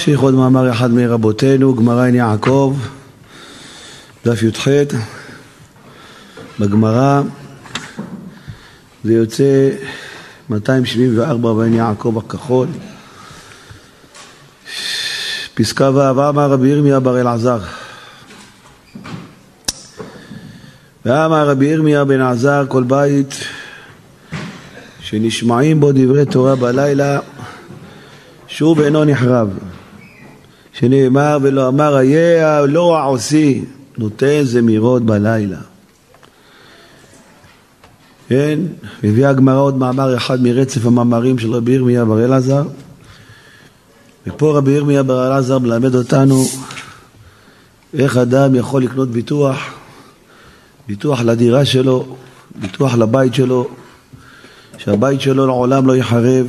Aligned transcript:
נמשיך 0.00 0.20
עוד 0.20 0.34
מאמר 0.34 0.70
אחד 0.70 0.90
מרבותינו, 0.90 1.74
גמרא 1.74 2.04
עין 2.04 2.14
יעקב, 2.14 2.76
דף 4.24 4.42
י"ח, 4.42 4.68
בגמרא 6.60 7.22
זה 9.04 9.12
יוצא 9.12 9.70
274 10.50 11.52
בעין 11.52 11.74
יעקב 11.74 12.18
הכחול, 12.18 12.68
פסקה 15.54 15.90
ו' 15.94 16.28
אמר 16.28 16.50
רבי 16.50 16.68
ירמיה 16.68 17.00
בר 17.00 17.20
אלעזר. 17.20 17.60
ואמר 21.04 21.48
רבי 21.48 21.66
ירמיה 21.66 22.04
בן 22.04 22.20
עזר 22.20 22.64
כל 22.68 22.82
בית 22.82 23.34
שנשמעים 25.00 25.80
בו 25.80 25.92
דברי 25.92 26.26
תורה 26.26 26.56
בלילה 26.56 27.18
שוב 28.48 28.80
אינו 28.80 29.04
נחרב 29.04 29.48
שנאמר 30.80 31.38
ולא 31.42 31.68
אמר 31.68 32.00
איה 32.00 32.66
לא 32.66 32.98
העושי 32.98 33.64
נותן 33.98 34.42
זמירות 34.42 35.02
בלילה. 35.02 35.58
כן, 38.28 38.60
הביאה 39.04 39.30
הגמרא 39.30 39.60
עוד 39.60 39.76
מאמר 39.76 40.16
אחד 40.16 40.42
מרצף 40.42 40.86
המאמרים 40.86 41.38
של 41.38 41.52
רבי 41.52 41.72
ירמיה 41.72 42.04
בר 42.04 42.24
אלעזר. 42.24 42.62
ופה 44.26 44.56
רבי 44.56 44.70
ירמיה 44.70 45.02
בר 45.02 45.26
אלעזר 45.26 45.58
מלמד 45.58 45.94
אותנו 45.94 46.44
איך 47.94 48.16
אדם 48.16 48.54
יכול 48.54 48.82
לקנות 48.82 49.08
ביטוח 49.10 49.58
ביטוח 50.90 51.20
לדירה 51.20 51.64
שלו, 51.64 52.16
ביטוח 52.60 52.94
לבית 52.94 53.34
שלו, 53.34 53.68
שהבית 54.78 55.20
שלו 55.20 55.46
לעולם 55.46 55.86
לא 55.86 55.96
יחרב, 55.96 56.46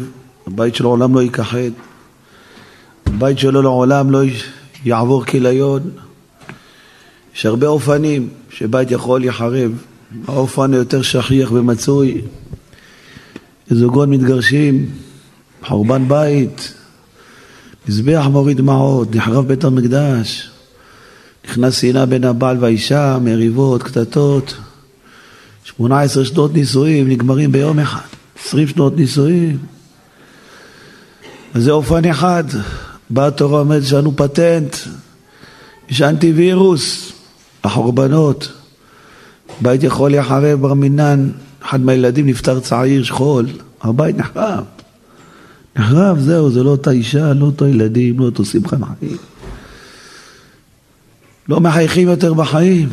הבית 0.47 0.75
שלו 0.75 0.89
לעולם 0.89 1.15
לא 1.15 1.21
ייכחד, 1.21 1.71
הבית 3.21 3.39
שלו 3.39 3.61
לעולם 3.61 4.09
לא 4.09 4.21
יעבור 4.85 5.25
כליון. 5.25 5.81
יש 7.35 7.45
הרבה 7.45 7.67
אופנים 7.67 8.29
שבית 8.49 8.91
יכול 8.91 9.19
להיחרב. 9.19 9.71
האופן 10.27 10.73
היותר 10.73 11.01
שכיח 11.01 11.51
ומצוי, 11.51 12.21
זוגות 13.69 14.09
מתגרשים, 14.09 14.89
חורבן 15.67 16.07
בית, 16.07 16.73
מזבח 17.87 18.25
מוריד 18.31 18.57
דמעות, 18.57 19.15
נחרב 19.15 19.47
בית 19.47 19.63
המקדש, 19.63 20.49
נכנס 21.45 21.81
שנאה 21.81 22.05
בין 22.05 22.23
הבעל 22.23 22.57
והאישה, 22.59 23.17
מריבות, 23.21 23.83
קטטות, 23.83 24.57
18 25.63 26.25
שנות 26.25 26.53
נישואים 26.53 27.09
נגמרים 27.09 27.51
ביום 27.51 27.79
אחד, 27.79 28.07
20 28.45 28.67
שנות 28.67 28.97
נישואים. 28.97 29.57
אז 31.53 31.63
זה 31.63 31.71
אופן 31.71 32.05
אחד. 32.05 32.43
באה 33.11 33.27
התורה 33.27 33.59
אומרת 33.59 33.83
יש 33.83 33.93
לנו 33.93 34.15
פטנט, 34.15 34.75
יש 35.89 36.01
אנטיווירוס, 36.01 37.11
החורבנות. 37.63 38.51
בית 39.61 39.83
יכול 39.83 40.11
להיחרב 40.11 40.61
בר 40.61 40.73
מינן, 40.73 41.29
אחד 41.63 41.81
מהילדים 41.81 42.27
נפטר 42.27 42.59
צעיר, 42.59 43.03
שכול, 43.03 43.45
הבית 43.81 44.17
נחרב. 44.17 44.63
נחרב, 45.75 46.19
זהו, 46.19 46.51
זה 46.51 46.63
לא 46.63 46.69
אותה 46.69 46.91
אישה, 46.91 47.33
לא 47.33 47.45
אותו 47.45 47.67
ילדים, 47.67 48.19
לא 48.19 48.25
אותו 48.25 48.45
שמחה 48.45 48.77
מחיים. 48.77 49.17
לא 51.49 51.59
מחייכים 51.59 52.07
יותר 52.07 52.33
בחיים. 52.33 52.89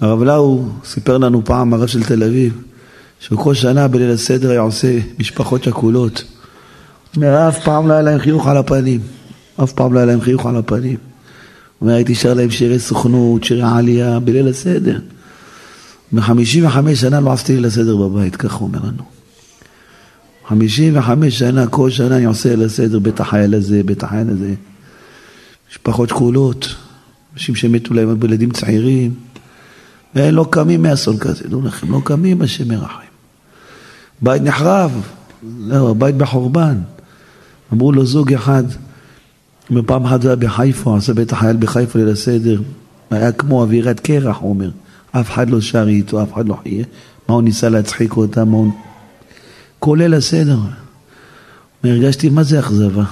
הרב 0.00 0.22
לאו 0.22 0.64
סיפר 0.84 1.18
לנו 1.18 1.44
פעם, 1.44 1.74
הרב 1.74 1.86
של 1.86 2.04
תל 2.04 2.22
אביב, 2.22 2.62
שכל 3.20 3.54
שנה 3.54 3.88
בליל 3.88 4.10
הסדר 4.10 4.50
היה 4.50 4.60
עושה 4.60 4.98
משפחות 5.18 5.64
שכולות. 5.64 6.24
אף 7.16 7.64
פעם 7.64 7.88
לא 7.88 7.92
היה 7.92 8.02
להם 8.02 8.18
חיוך 8.18 8.46
על 8.46 8.56
הפנים. 8.56 9.00
אף 9.62 9.72
פעם 9.72 9.92
לא 9.92 9.98
היה 9.98 10.06
להם 10.06 10.20
חיוך 10.20 10.46
על 10.46 10.56
הפנים. 10.56 10.96
אומר, 11.80 11.94
הייתי 11.94 12.14
שר 12.14 12.34
להם 12.34 12.50
שירי 12.50 12.78
סוכנות, 12.78 13.44
שירי 13.44 13.62
עלייה, 13.62 14.20
בליל 14.20 14.48
הסדר. 14.48 14.98
בחמישים 16.12 16.66
וחמש 16.66 17.00
שנה 17.00 17.20
לא 17.20 17.32
עשיתי 17.32 17.54
ליל 17.54 17.64
הסדר 17.64 17.96
בבית, 17.96 18.36
ככה 18.36 18.56
הוא 18.56 18.68
אומר 18.68 18.78
לנו. 18.78 19.02
חמישים 20.48 20.98
וחמש 20.98 21.38
שנה, 21.38 21.66
כל 21.66 21.90
שנה 21.90 22.16
אני 22.16 22.24
עושה 22.24 22.48
ליל 22.48 22.66
הסדר, 22.66 22.98
בית 22.98 23.20
החייל 23.20 23.54
הזה, 23.54 23.82
בית 23.84 24.02
החייל 24.02 24.30
הזה. 24.30 24.54
משפחות 25.70 26.08
שכולות, 26.08 26.74
אנשים 27.34 27.54
שמתו 27.54 27.94
להם 27.94 28.20
בילדים 28.20 28.50
צעירים, 28.50 29.14
והם 30.14 30.34
לא 30.34 30.46
קמים 30.50 30.82
מאסון 30.82 31.18
כזה, 31.18 31.48
דעו 31.48 31.62
לכם, 31.62 31.92
לא 31.92 32.00
קמים, 32.04 32.42
השם 32.42 32.68
מרחם. 32.68 32.98
בית 34.22 34.42
נחרב, 34.42 35.02
זהו, 35.68 35.94
בית 35.94 36.14
בחורבן. 36.14 36.78
אמרו 37.72 37.92
לו 37.92 38.06
זוג 38.06 38.32
אחד, 38.34 38.64
פעם 39.86 40.04
אחת 40.04 40.22
זה 40.22 40.28
היה 40.28 40.36
בחיפה, 40.36 40.96
עשה 40.96 41.14
בית 41.14 41.32
החייל 41.32 41.56
בחיפה 41.56 41.98
ליל 41.98 42.08
הסדר, 42.08 42.60
היה 43.10 43.32
כמו 43.32 43.62
אווירת 43.62 44.00
קרח, 44.00 44.36
הוא 44.40 44.50
אומר. 44.50 44.70
אף 45.12 45.30
אחד 45.30 45.50
לא 45.50 45.60
שר 45.60 45.88
איתו, 45.88 46.22
אף 46.22 46.34
אחד 46.34 46.48
לא 46.48 46.56
חיה. 46.62 46.84
מה 47.28 47.34
הוא 47.34 47.42
ניסה 47.42 47.68
להצחיק 47.68 48.16
אותם, 48.16 48.48
מה 48.48 48.56
הוא... 48.56 48.72
כולל 49.78 50.14
הסדר. 50.14 50.58
הרגשתי, 51.84 52.28
מה 52.28 52.42
זה 52.42 52.58
אכזבה? 52.58 53.04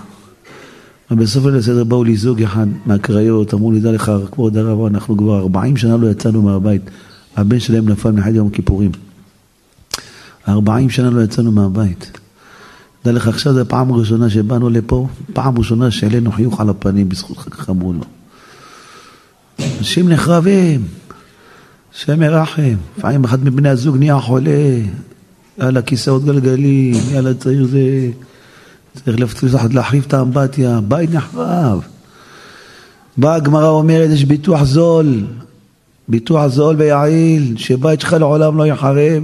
ובסוף 1.10 1.46
ליל 1.46 1.56
הסדר 1.56 1.84
באו 1.84 2.04
לי 2.04 2.16
זוג 2.16 2.42
אחד 2.42 2.66
מהקריות, 2.86 3.54
אמרו 3.54 3.72
לי, 3.72 3.80
דע 3.80 3.92
לך, 3.92 4.12
כבוד 4.32 4.56
הרב, 4.56 4.84
אנחנו 4.84 5.16
כבר 5.16 5.38
40 5.38 5.76
שנה 5.76 5.96
לא 5.96 6.10
יצאנו 6.10 6.42
מהבית. 6.42 6.82
הבן 7.36 7.60
שלהם 7.60 7.88
נפל 7.88 8.10
מאחד 8.10 8.34
יום 8.34 8.46
הכיפורים. 8.46 8.90
40 10.48 10.90
שנה 10.90 11.10
לא 11.10 11.20
יצאנו 11.20 11.52
מהבית. 11.52 12.18
דע 13.06 13.12
לך, 13.12 13.28
עכשיו 13.28 13.52
זו 13.52 13.60
הפעם 13.60 13.92
הראשונה 13.92 14.30
שבאנו 14.30 14.70
לפה, 14.70 15.06
פעם 15.32 15.58
ראשונה 15.58 15.90
שהעלינו 15.90 16.32
חיוך 16.32 16.60
על 16.60 16.70
הפנים 16.70 17.08
בזכות 17.08 17.38
כך 17.38 17.70
אמרו 17.70 17.92
לו. 17.92 18.04
אנשים 19.78 20.08
נחרבים, 20.08 20.84
השם 21.94 22.22
ירחם. 22.22 22.74
לפעמים 22.98 23.24
אחד 23.24 23.44
מבני 23.44 23.68
הזוג 23.68 23.96
נהיה 23.96 24.20
חולה, 24.20 24.78
יאללה 25.58 25.82
כיסאות 25.82 26.24
גלגלים, 26.24 26.94
יאללה 27.12 27.34
צעיר 27.34 27.66
זה... 27.66 28.10
צריך 28.94 29.20
להחליף 29.74 30.06
את 30.06 30.14
האמבטיה, 30.14 30.80
בית 30.88 31.14
נחרב. 31.14 31.80
באה 33.16 33.34
הגמרא 33.34 33.68
אומרת, 33.68 34.10
יש 34.10 34.24
ביטוח 34.24 34.62
זול, 34.62 35.26
ביטוח 36.08 36.46
זול 36.46 36.76
ויעיל, 36.78 37.54
שבית 37.56 38.00
שלך 38.00 38.12
לעולם 38.12 38.58
לא 38.58 38.66
יחרב, 38.66 39.22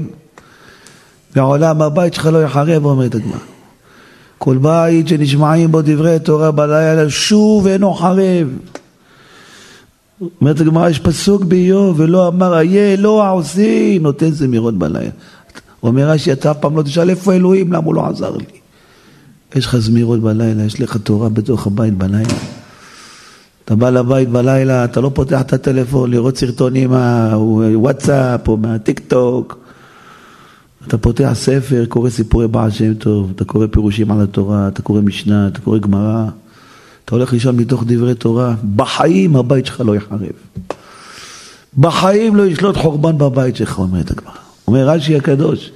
לעולם 1.37 1.83
הבית 1.83 2.15
שלך 2.15 2.27
לא 2.27 2.43
יחרב, 2.43 2.85
אומרת 2.85 3.15
הגמרא. 3.15 3.39
כל 4.45 4.59
בית 4.59 5.09
שנשמעים 5.09 5.73
בו 5.73 5.83
דברי 5.83 6.19
תורה 6.19 6.51
בלילה, 6.51 7.11
שוב 7.11 7.67
אינו 7.67 7.95
חרב. 7.95 8.49
אומרת 10.41 10.61
הגמרא, 10.61 10.89
יש 10.89 10.99
פסוק 10.99 11.45
באיוב, 11.45 12.01
ולא 12.01 12.29
אמר, 12.29 12.59
איה 12.59 12.93
אלוה 12.93 13.29
עושי, 13.29 13.99
נותן 13.99 14.31
זמירות 14.31 14.79
בלילה. 14.79 15.11
אומר 15.83 16.09
רש"י, 16.09 16.33
אתה 16.33 16.51
אף 16.51 16.57
פעם 16.61 16.77
לא 16.77 16.83
תשאל 16.83 17.11
איפה 17.11 17.35
אלוהים, 17.35 17.73
למה 17.73 17.87
הוא 17.87 17.95
לא 17.95 18.07
עזר 18.07 18.37
לי? 18.37 18.45
יש 19.55 19.67
לך 19.67 19.77
זמירות 19.79 20.21
בלילה, 20.21 20.63
יש 20.63 20.81
לך 20.81 20.97
תורה 20.97 21.29
בתוך 21.29 21.67
הבית 21.67 21.99
בלילה. 21.99 22.35
אתה 23.65 23.75
בא 23.75 23.91
לבית 23.91 24.29
בלילה, 24.29 24.85
אתה 24.85 25.01
לא 25.01 25.11
פותח 25.15 25.41
את 25.41 25.53
הטלפון 25.53 26.11
לראות 26.11 26.37
סרטונים 26.37 26.91
מהוואטסאפ 26.91 28.49
או 28.49 28.57
מהטיק 28.57 28.99
טוק. 28.99 29.62
אתה 30.87 30.99
פותח 30.99 31.31
ספר, 31.35 31.85
קורא 31.89 32.11
סיפורי 32.11 32.49
בעל 32.49 32.71
שם 32.71 32.95
טוב, 32.95 33.33
אתה 33.37 33.45
קורא 33.45 33.67
פירושים 33.71 34.11
על 34.11 34.21
התורה, 34.21 34.69
אתה 34.69 34.83
קורא 34.83 35.01
משנה, 35.01 35.47
אתה 35.47 35.61
קורא 35.61 35.79
גמרא. 35.79 36.25
אתה 37.05 37.15
הולך 37.15 37.33
לישון 37.33 37.57
מתוך 37.57 37.85
דברי 37.87 38.15
תורה, 38.15 38.55
בחיים 38.77 39.37
הבית 39.37 39.67
שלך 39.67 39.81
לא 39.81 39.97
יחרב. 39.97 40.21
בחיים 41.79 42.37
לא 42.37 42.47
ישלוט 42.47 42.77
חורבן 42.77 43.19
בבית 43.19 43.57
שלך, 43.57 43.79
אומרת 43.79 44.11
הגמרא. 44.11 44.35
אומר 44.69 44.89
רש"י 44.89 45.17
הקדוש. 45.17 45.71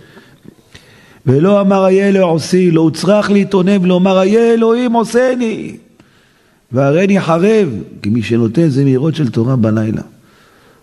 ולא 1.27 1.61
אמר 1.61 1.87
איה 1.87 2.09
אלוהי 2.09 2.25
עושי, 2.25 2.71
לא 2.71 2.81
הוצרך 2.81 3.31
להתאונן 3.31 3.85
ולומר 3.85 4.23
איה 4.23 4.55
אלוהים 4.55 4.93
עושני. 4.93 5.77
והריני 6.73 7.21
חרב, 7.21 7.69
כי 8.03 8.11
מי 8.11 8.23
שנותן 8.23 8.69
זה 8.69 8.85
מהירות 8.85 9.15
של 9.15 9.29
תורה 9.29 9.57
בלילה. 9.57 10.03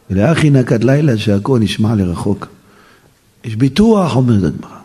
ולאחי 0.09 0.49
נקת 0.49 0.83
לילה 0.83 1.17
שהכל 1.17 1.59
נשמע 1.59 1.95
לרחוק. 1.95 2.47
יש 3.43 3.55
ביטוח, 3.55 4.15
אומרת 4.15 4.43
הגמרא. 4.43 4.77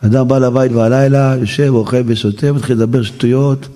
אדם 0.00 0.28
בא 0.28 0.38
לבית 0.38 0.72
בלילה, 0.72 1.36
יושב, 1.40 1.70
אוכל 1.74 2.02
ושותה, 2.06 2.52
מתחיל 2.52 2.76
לדבר 2.76 3.02
שטויות, 3.02 3.68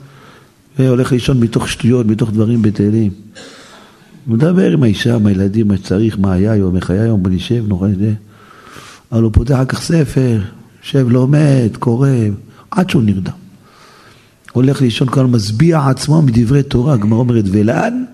והולך 0.79 1.13
לישון 1.13 1.41
מתוך 1.41 1.69
שטויות, 1.69 2.07
מתוך 2.07 2.31
דברים 2.31 2.63
בטלים. 2.63 3.11
מדבר 4.27 4.73
עם 4.73 4.83
האישה, 4.83 5.15
עם 5.15 5.27
הילדים, 5.27 5.69
מה 5.69 5.77
שצריך, 5.77 6.19
מה 6.19 6.33
היה 6.33 6.53
היום, 6.53 6.77
איך 6.77 6.91
היה 6.91 7.03
היום, 7.03 7.23
בוא 7.23 7.31
נשב, 7.31 7.65
נורא 7.69 7.89
נדע. 7.89 8.13
אבל 9.13 9.23
הוא 9.23 9.33
פותח 9.33 9.55
אחר 9.55 9.65
כך 9.65 9.81
ספר, 9.81 10.41
יושב, 10.83 11.07
לומד, 11.09 11.71
קורא, 11.79 12.09
עד 12.71 12.91
שהוא 12.91 13.03
נרדם. 13.03 13.33
הולך 14.53 14.83
לישון 14.83 15.09
כאן, 15.09 15.25
משביע 15.25 15.89
עצמו 15.89 16.23
מדברי 16.23 16.63
תורה, 16.63 16.95
הגמרא 16.95 17.19
אומרת, 17.19 17.45
ולאן? 17.51 18.05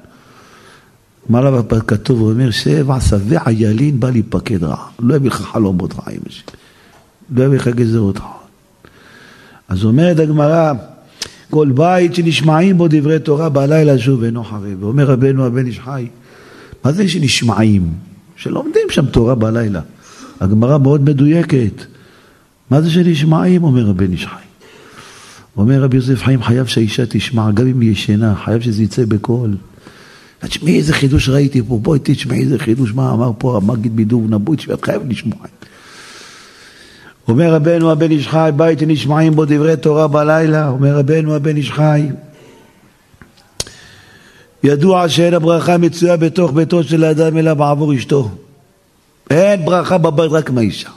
מה 1.28 1.38
עליו 1.38 1.64
כתוב, 1.87 2.20
הוא 2.20 2.31
אומר, 2.31 2.50
שבע 2.50 3.00
שבע 3.00 3.50
ילין 3.50 4.00
בא 4.00 4.11
להיפקד 4.11 4.64
רע. 4.64 4.76
לא 4.99 5.14
יביא 5.14 5.31
לך 5.31 5.40
חלומות 5.40 5.94
רעים, 6.06 6.20
לא 7.31 7.44
יביא 7.44 7.58
לך 7.58 7.69
גזרות 7.69 8.19
רעות. 8.19 8.32
אז 9.69 9.84
אומרת 9.84 10.19
הגמרא, 10.19 10.73
כל 11.50 11.73
בית 11.75 12.14
שנשמעים 12.14 12.78
בו 12.78 12.87
דברי 12.90 13.19
תורה 13.19 13.49
בלילה 13.49 13.99
שוב 13.99 14.23
אינו 14.23 14.44
חרב. 14.44 14.82
ואומר 14.82 15.05
רבנו 15.05 15.46
הבן 15.46 15.67
איש 15.67 15.81
חי, 15.81 16.08
מה 16.84 16.93
זה 16.93 17.08
שנשמעים? 17.08 17.93
שלומדים 18.37 18.82
שם 18.90 19.06
תורה 19.06 19.34
בלילה. 19.34 19.81
הגמרא 20.40 20.78
מאוד 20.78 21.05
מדויקת. 21.05 21.84
מה 22.70 22.82
זה 22.82 22.90
שנשמעים? 22.90 23.64
אומר 23.64 23.90
הבן 23.90 24.12
איש 24.12 24.26
חי. 24.26 24.46
אומר 25.56 25.82
רבי 25.82 25.96
יוסף 25.96 26.23
חיים, 26.23 26.43
חייב 26.43 26.67
שהאישה 26.67 27.06
תשמע, 27.08 27.50
גם 27.50 27.67
אם 27.67 27.81
היא 27.81 27.90
ישנה, 27.90 28.34
חייב 28.44 28.61
שזה 28.61 28.82
יצא 28.82 29.05
בקול. 29.08 29.56
תשמעי 30.46 30.78
איזה 30.78 30.93
חידוש 30.93 31.28
ראיתי 31.28 31.62
פה, 31.69 31.78
בואי 31.82 31.98
תשמעי 32.02 32.40
איזה 32.40 32.58
חידוש, 32.58 32.93
מה 32.93 33.12
אמר 33.12 33.31
פה 33.38 33.56
המגיד 33.56 33.96
בידור 33.96 34.22
נבוי, 34.28 34.56
את 34.75 34.84
חייבת 34.84 35.06
לשמוע. 35.08 35.38
אומר 37.28 37.54
רבנו 37.54 37.90
הבן 37.90 38.10
איש 38.10 38.28
חי, 38.28 38.50
בית 38.56 38.78
שנשמעים 38.78 39.34
בו 39.37 39.44
דברי 39.44 39.76
תורה 39.76 40.08
בלילה, 40.08 40.69
אומר 40.69 40.98
רבנו 40.98 41.34
הבן 41.34 41.56
איש 41.56 41.70
חי, 41.70 42.08
ידוע 44.62 45.08
שאין 45.08 45.34
הברכה 45.34 45.78
מצויה 45.78 46.16
בתוך 46.16 46.52
ביתו 46.52 46.84
של 46.84 47.04
האדם 47.04 47.37
אלא 47.37 47.54
בעבור 47.54 47.94
אשתו. 47.94 48.31
אין 49.31 49.64
ברכה 49.64 49.99
בבית 49.99 50.32
רק 50.32 50.50
מהאישה. 50.50 50.90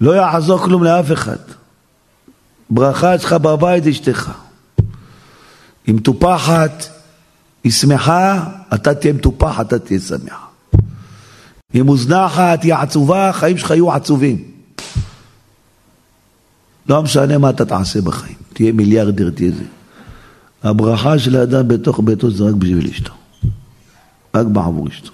לא 0.00 0.12
יעזור 0.16 0.58
כלום 0.58 0.84
לאף 0.84 1.12
אחד. 1.12 1.36
ברכה 2.70 3.14
אצלך 3.14 3.32
בבית 3.32 3.86
אשתך. 3.86 4.30
היא 5.86 5.94
מטופחת, 5.94 6.88
היא 7.66 7.72
שמחה, 7.72 8.44
אתה 8.74 8.94
תהיה 8.94 9.12
מטופח, 9.12 9.60
אתה 9.60 9.78
תהיה 9.78 10.00
שמח. 10.00 10.46
היא 11.72 11.82
מוזנחת, 11.82 12.62
היא 12.62 12.74
עצובה, 12.74 13.28
החיים 13.28 13.58
שלך 13.58 13.70
יהיו 13.70 13.92
עצובים. 13.92 14.44
לא 16.88 17.02
משנה 17.02 17.38
מה 17.38 17.50
אתה 17.50 17.64
תעשה 17.64 18.00
בחיים, 18.00 18.34
תהיה 18.52 18.72
מיליארדר, 18.72 19.30
תהיה 19.30 19.50
זה. 19.50 19.64
הברכה 20.62 21.18
של 21.18 21.36
האדם 21.36 21.68
בתוך 21.68 22.00
ביתו 22.04 22.30
זה 22.30 22.44
רק 22.44 22.54
בשביל 22.54 22.90
אשתו. 22.90 23.12
רק 24.34 24.46
בעבור 24.46 24.88
אשתו. 24.88 25.12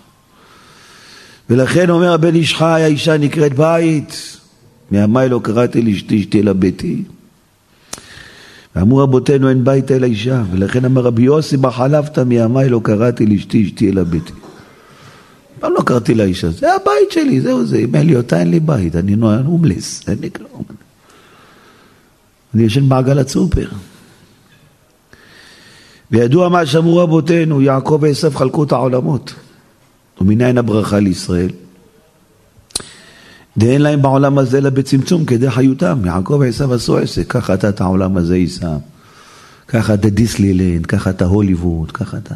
ולכן 1.50 1.90
אומר 1.90 2.12
הבן 2.12 2.34
איש 2.34 2.55
חי, 2.55 2.82
האישה 2.82 3.19
נקראת 3.19 3.52
בית, 3.52 4.38
מימי 4.90 5.28
לא 5.28 5.40
קראתי 5.43 5.82
לאשתי 5.82 6.20
אשתי 6.20 6.43
לביתי. 6.43 7.02
ואמרו 8.76 8.98
רבותינו 8.98 9.48
אין 9.48 9.64
בית 9.64 9.90
אלא 9.90 10.06
אישה, 10.06 10.42
ולכן 10.52 10.84
אמר 10.84 11.02
רבי 11.02 11.22
יוסי 11.22 11.56
בחלפת 11.56 12.19
מימי 12.19 12.69
לא 12.69 12.80
קראתי 12.84 13.26
לאשתי 13.26 13.64
אשתי 13.66 13.90
אלא 13.90 14.02
ביתי. 14.02 14.32
פעם 15.60 15.72
לא 15.72 15.82
קראתי 15.82 16.14
לאישה, 16.14 16.50
זה 16.50 16.74
הבית 16.74 17.10
שלי, 17.10 17.40
זהו 17.40 17.66
זה, 17.66 17.76
אם 17.76 17.94
אין 17.94 18.06
לי 18.06 18.16
אותה 18.16 18.40
אין 18.40 18.50
לי 18.50 18.60
בית, 18.60 18.96
אני 18.96 19.14
הומלס, 19.44 20.08
אין 20.08 20.19
לי 20.20 20.30
כלום. 20.30 20.62
אני 22.54 22.62
ישן 22.62 22.88
בעגלת 22.88 23.28
סופר. 23.28 23.69
וידוע 26.10 26.48
מה 26.48 26.66
שאמרו 26.66 26.96
רבותינו, 26.96 27.62
יעקב 27.62 27.98
ועשו 28.02 28.30
חלקו 28.30 28.64
את 28.64 28.72
העולמות. 28.72 29.34
ומניין 30.20 30.58
הברכה 30.58 30.98
לישראל? 30.98 31.50
דאין 33.58 33.82
להם 33.82 34.02
בעולם 34.02 34.38
הזה 34.38 34.58
אלא 34.58 34.70
בצמצום 34.70 35.25
כדי 35.25 35.50
חיותם. 35.50 36.06
יעקב 36.06 36.37
ועשו 36.40 36.75
עשו 36.75 36.99
עסק, 36.99 37.32
ככה 37.32 37.54
אתה 37.54 37.69
את 37.69 37.81
העולם 37.81 38.16
הזה 38.16 38.37
יישא. 38.37 38.76
ככה 39.69 39.94
אתה 39.94 40.10
דיסלילנד, 40.10 40.87
ככה 40.87 41.10
אתה 41.10 41.25
הוליווד, 41.25 41.93
ככה 41.93 42.16
אתה... 42.16 42.34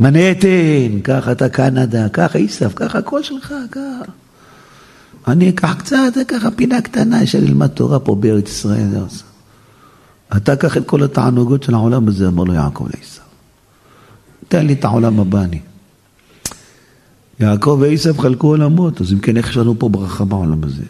מנהטן, 0.00 1.00
ככה 1.04 1.32
אתה 1.32 1.48
קנדה, 1.48 2.08
ככה 2.08 2.38
עיסף, 2.38 2.72
ככה 2.74 2.98
הכל 2.98 3.22
שלך, 3.22 3.54
ככה. 3.70 4.12
אני 5.28 5.48
אקח 5.48 5.74
קצת, 5.78 6.12
ככה 6.28 6.50
פינה 6.50 6.80
קטנה 6.80 7.26
של 7.26 7.44
ללמד 7.44 7.66
תורה 7.66 8.00
פה 8.00 8.14
בארץ 8.14 8.48
ישראל. 8.48 8.88
אתה 10.36 10.56
קח 10.56 10.76
את 10.76 10.86
כל 10.86 11.02
התענוגות 11.02 11.62
של 11.62 11.74
העולם 11.74 12.08
הזה, 12.08 12.28
אמר 12.28 12.44
לו 12.44 12.54
יעקב 12.54 12.86
לעיסף. 12.94 13.20
תן 14.48 14.66
לי 14.66 14.72
את 14.72 14.84
העולם 14.84 15.20
הבא 15.20 15.40
אני. 15.40 15.60
יעקב 17.40 17.78
ועשב 17.80 18.18
חלקו 18.18 18.46
עולמות, 18.46 19.00
אז 19.00 19.12
אם 19.12 19.18
כן, 19.18 19.36
איך 19.36 19.50
יש 19.50 19.56
לנו 19.56 19.78
פה 19.78 19.88
ברכה 19.88 20.24
בעולם 20.24 20.64
הזה? 20.64 20.82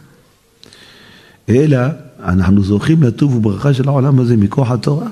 אלא, 1.48 1.78
אנחנו 2.24 2.62
זוכים 2.62 3.02
לטוב 3.02 3.36
וברכה 3.36 3.74
של 3.74 3.88
העולם 3.88 4.20
הזה 4.20 4.36
מכוח 4.36 4.70
התורה. 4.70 5.06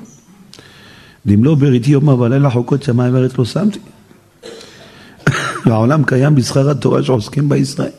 לא 1.26 1.54
בריתי 1.54 1.90
יומא 1.90 2.10
ולילה 2.10 2.50
חוקות 2.50 2.82
שמיים 2.82 3.14
וארץ 3.14 3.38
לא 3.38 3.44
שמתי. 3.44 3.78
והעולם 5.66 6.04
קיים 6.04 6.34
בשכר 6.34 6.70
התורה 6.70 7.02
שעוסקים 7.02 7.48
בה 7.48 7.56
ישראל. 7.56 7.90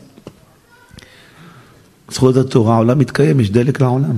זכות 2.10 2.36
התורה, 2.36 2.74
העולם 2.74 2.98
מתקיים, 2.98 3.40
יש 3.40 3.50
דלק 3.50 3.80
לעולם. 3.80 4.16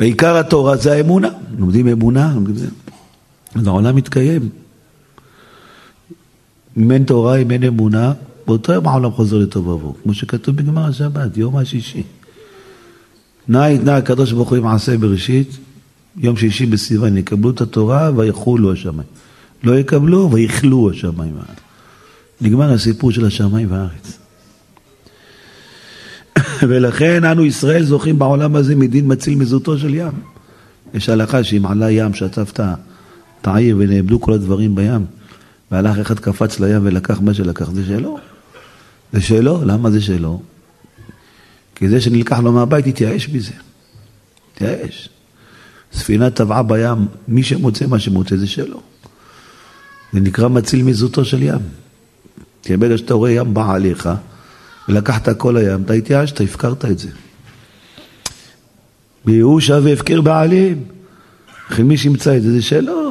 ועיקר 0.00 0.36
התורה 0.36 0.76
זה 0.76 0.92
האמונה, 0.92 1.28
לומדים 1.58 1.88
אמונה, 1.88 2.32
לומדים 2.34 2.56
זה. 2.56 2.68
אז 3.54 3.66
העולם 3.66 3.96
מתקיים. 3.96 4.48
אם 6.76 6.92
אין 6.92 7.04
תורה, 7.04 7.36
אם 7.36 7.50
אין 7.50 7.64
אמונה, 7.64 8.12
באותו 8.46 8.72
יום 8.72 8.88
העולם 8.88 9.12
חוזר 9.12 9.38
לטוב 9.38 9.70
עבור, 9.70 9.96
כמו 10.02 10.14
שכתוב 10.14 10.56
בגמר 10.56 10.84
השבת, 10.84 11.36
יום 11.36 11.56
השישי. 11.56 12.02
נא 13.48 13.68
יתנה 13.68 13.96
הקדוש 13.96 14.32
ברוך 14.32 14.52
הוא 14.52 14.58
מעשה 14.58 14.98
בראשית, 14.98 15.58
יום 16.16 16.36
שישי 16.36 16.66
בסיוון 16.66 17.16
יקבלו 17.16 17.50
את 17.50 17.60
התורה 17.60 18.10
ויחולו 18.16 18.72
השמיים. 18.72 19.08
לא 19.64 19.78
יקבלו 19.78 20.30
ויכלו 20.32 20.90
השמיים. 20.90 21.34
נגמר 22.40 22.72
הסיפור 22.72 23.12
של 23.12 23.24
השמיים 23.24 23.70
והארץ. 23.70 24.18
ולכן 26.68 27.24
אנו 27.24 27.44
ישראל 27.44 27.84
זוכים 27.84 28.18
בעולם 28.18 28.56
הזה 28.56 28.76
מדין 28.76 29.12
מציל 29.12 29.38
מזוטו 29.38 29.78
של 29.78 29.94
ים. 29.94 30.12
יש 30.94 31.08
הלכה 31.08 31.44
שאם 31.44 31.66
עלה 31.66 31.90
ים 31.90 32.14
שטפת 32.14 32.60
את 33.40 33.46
העיר 33.46 33.76
ונאבדו 33.78 34.20
כל 34.20 34.32
הדברים 34.32 34.74
בים, 34.74 35.06
והלך 35.70 35.98
אחד 35.98 36.18
קפץ 36.18 36.60
לים 36.60 36.80
ולקח 36.86 37.20
מה 37.20 37.34
שלקח, 37.34 37.70
זה 37.70 37.84
שלו. 37.84 38.18
זה 39.12 39.20
שלו, 39.20 39.64
למה 39.64 39.90
זה 39.90 40.00
שלו? 40.00 40.42
כי 41.74 41.88
זה 41.88 42.00
שנלקח 42.00 42.38
לו 42.38 42.52
מהבית 42.52 42.86
התייאש 42.86 43.28
מזה. 43.28 43.52
התייאש. 44.52 45.08
ספינה 45.92 46.30
טבעה 46.30 46.62
בים, 46.62 47.06
מי 47.28 47.42
שמוצא 47.42 47.86
מה 47.86 47.98
שמוצא 47.98 48.36
זה 48.36 48.46
שלו. 48.46 48.80
זה 50.12 50.20
נקרא 50.20 50.48
מציל 50.48 50.82
מזוטו 50.82 51.24
של 51.24 51.42
ים. 51.42 51.60
כי 52.62 52.76
ברגע 52.76 52.98
שאתה 52.98 53.14
רואה 53.14 53.30
ים 53.30 53.54
בא 53.54 53.74
עליך, 53.74 54.08
ולקחת 54.88 55.38
כל 55.38 55.56
הים, 55.56 55.82
אתה 55.82 55.92
התייאשת, 55.92 56.40
הפקרת 56.40 56.84
את 56.84 56.98
זה. 56.98 57.08
בייאושה 59.24 59.78
והפקר 59.82 60.20
בעלים. 60.20 60.84
לכן 61.70 61.82
מי 61.82 61.96
שימצא 61.96 62.36
את 62.36 62.42
זה, 62.42 62.52
זה 62.52 62.62
שלו. 62.62 63.05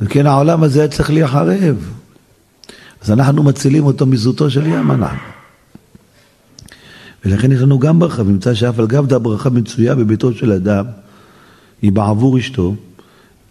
וכן 0.00 0.26
העולם 0.26 0.62
הזה 0.62 0.80
היה 0.80 0.88
צריך 0.88 1.10
להיחרב. 1.10 1.90
אז 3.02 3.10
אנחנו 3.10 3.42
מצילים 3.42 3.84
אותו 3.84 4.06
מזוטו 4.06 4.50
של 4.50 4.66
ים 4.66 4.90
אנחנו. 4.90 5.18
ולכן 7.24 7.52
יש 7.52 7.60
לנו 7.60 7.78
גם 7.78 7.98
ברכה, 7.98 8.22
ונמצא 8.22 8.54
שאף 8.54 8.78
על 8.78 8.86
גב 8.86 9.14
הברכה 9.14 9.50
מצויה 9.50 9.94
בביתו 9.94 10.32
של 10.32 10.52
אדם, 10.52 10.84
היא 11.82 11.92
בעבור 11.92 12.38
אשתו, 12.38 12.74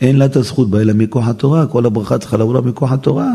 אין 0.02 0.18
לה 0.18 0.26
את 0.26 0.36
הזכות 0.36 0.70
בה 0.70 0.82
אלא 0.82 0.94
מכוח 0.94 1.28
התורה, 1.28 1.66
כל 1.66 1.86
הברכה 1.86 2.18
צריכה 2.18 2.38
לבוא 2.38 2.54
לה 2.54 2.62
מכוח 2.62 2.92
התורה. 2.92 3.32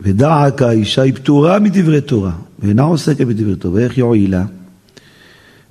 ודע 0.00 0.46
כי 0.56 0.64
האישה 0.64 1.02
היא 1.02 1.14
פטורה 1.14 1.58
מדברי 1.58 2.00
תורה, 2.00 2.32
ואינה 2.58 2.82
עוסקת 2.82 3.26
בדברי 3.26 3.56
תורה, 3.56 3.74
ואיך 3.74 3.98
יועילה? 3.98 4.44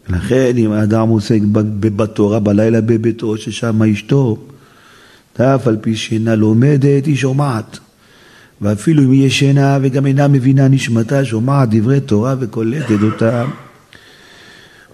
ולכן 0.10 0.58
אם 0.58 0.72
האדם 0.72 1.10
עוסק 1.10 1.40
בתורה 1.80 2.40
בלילה 2.40 2.82
בביתו, 2.82 3.38
ששם 3.38 3.84
אשתו, 3.84 4.38
אף 5.42 5.68
על 5.68 5.78
פי 5.82 5.96
שאינה 5.96 6.36
לומדת, 6.36 7.06
היא 7.06 7.16
שומעת. 7.16 7.80
ואפילו 8.62 9.04
אם 9.04 9.12
היא 9.12 9.28
ישנה 9.28 9.78
וגם 9.82 10.06
אינה 10.06 10.28
מבינה 10.28 10.68
נשמתה, 10.68 11.26
שומעת 11.26 11.70
דברי 11.72 12.00
תורה 12.00 12.36
וקולטת 12.40 13.02
אותם. 13.04 13.50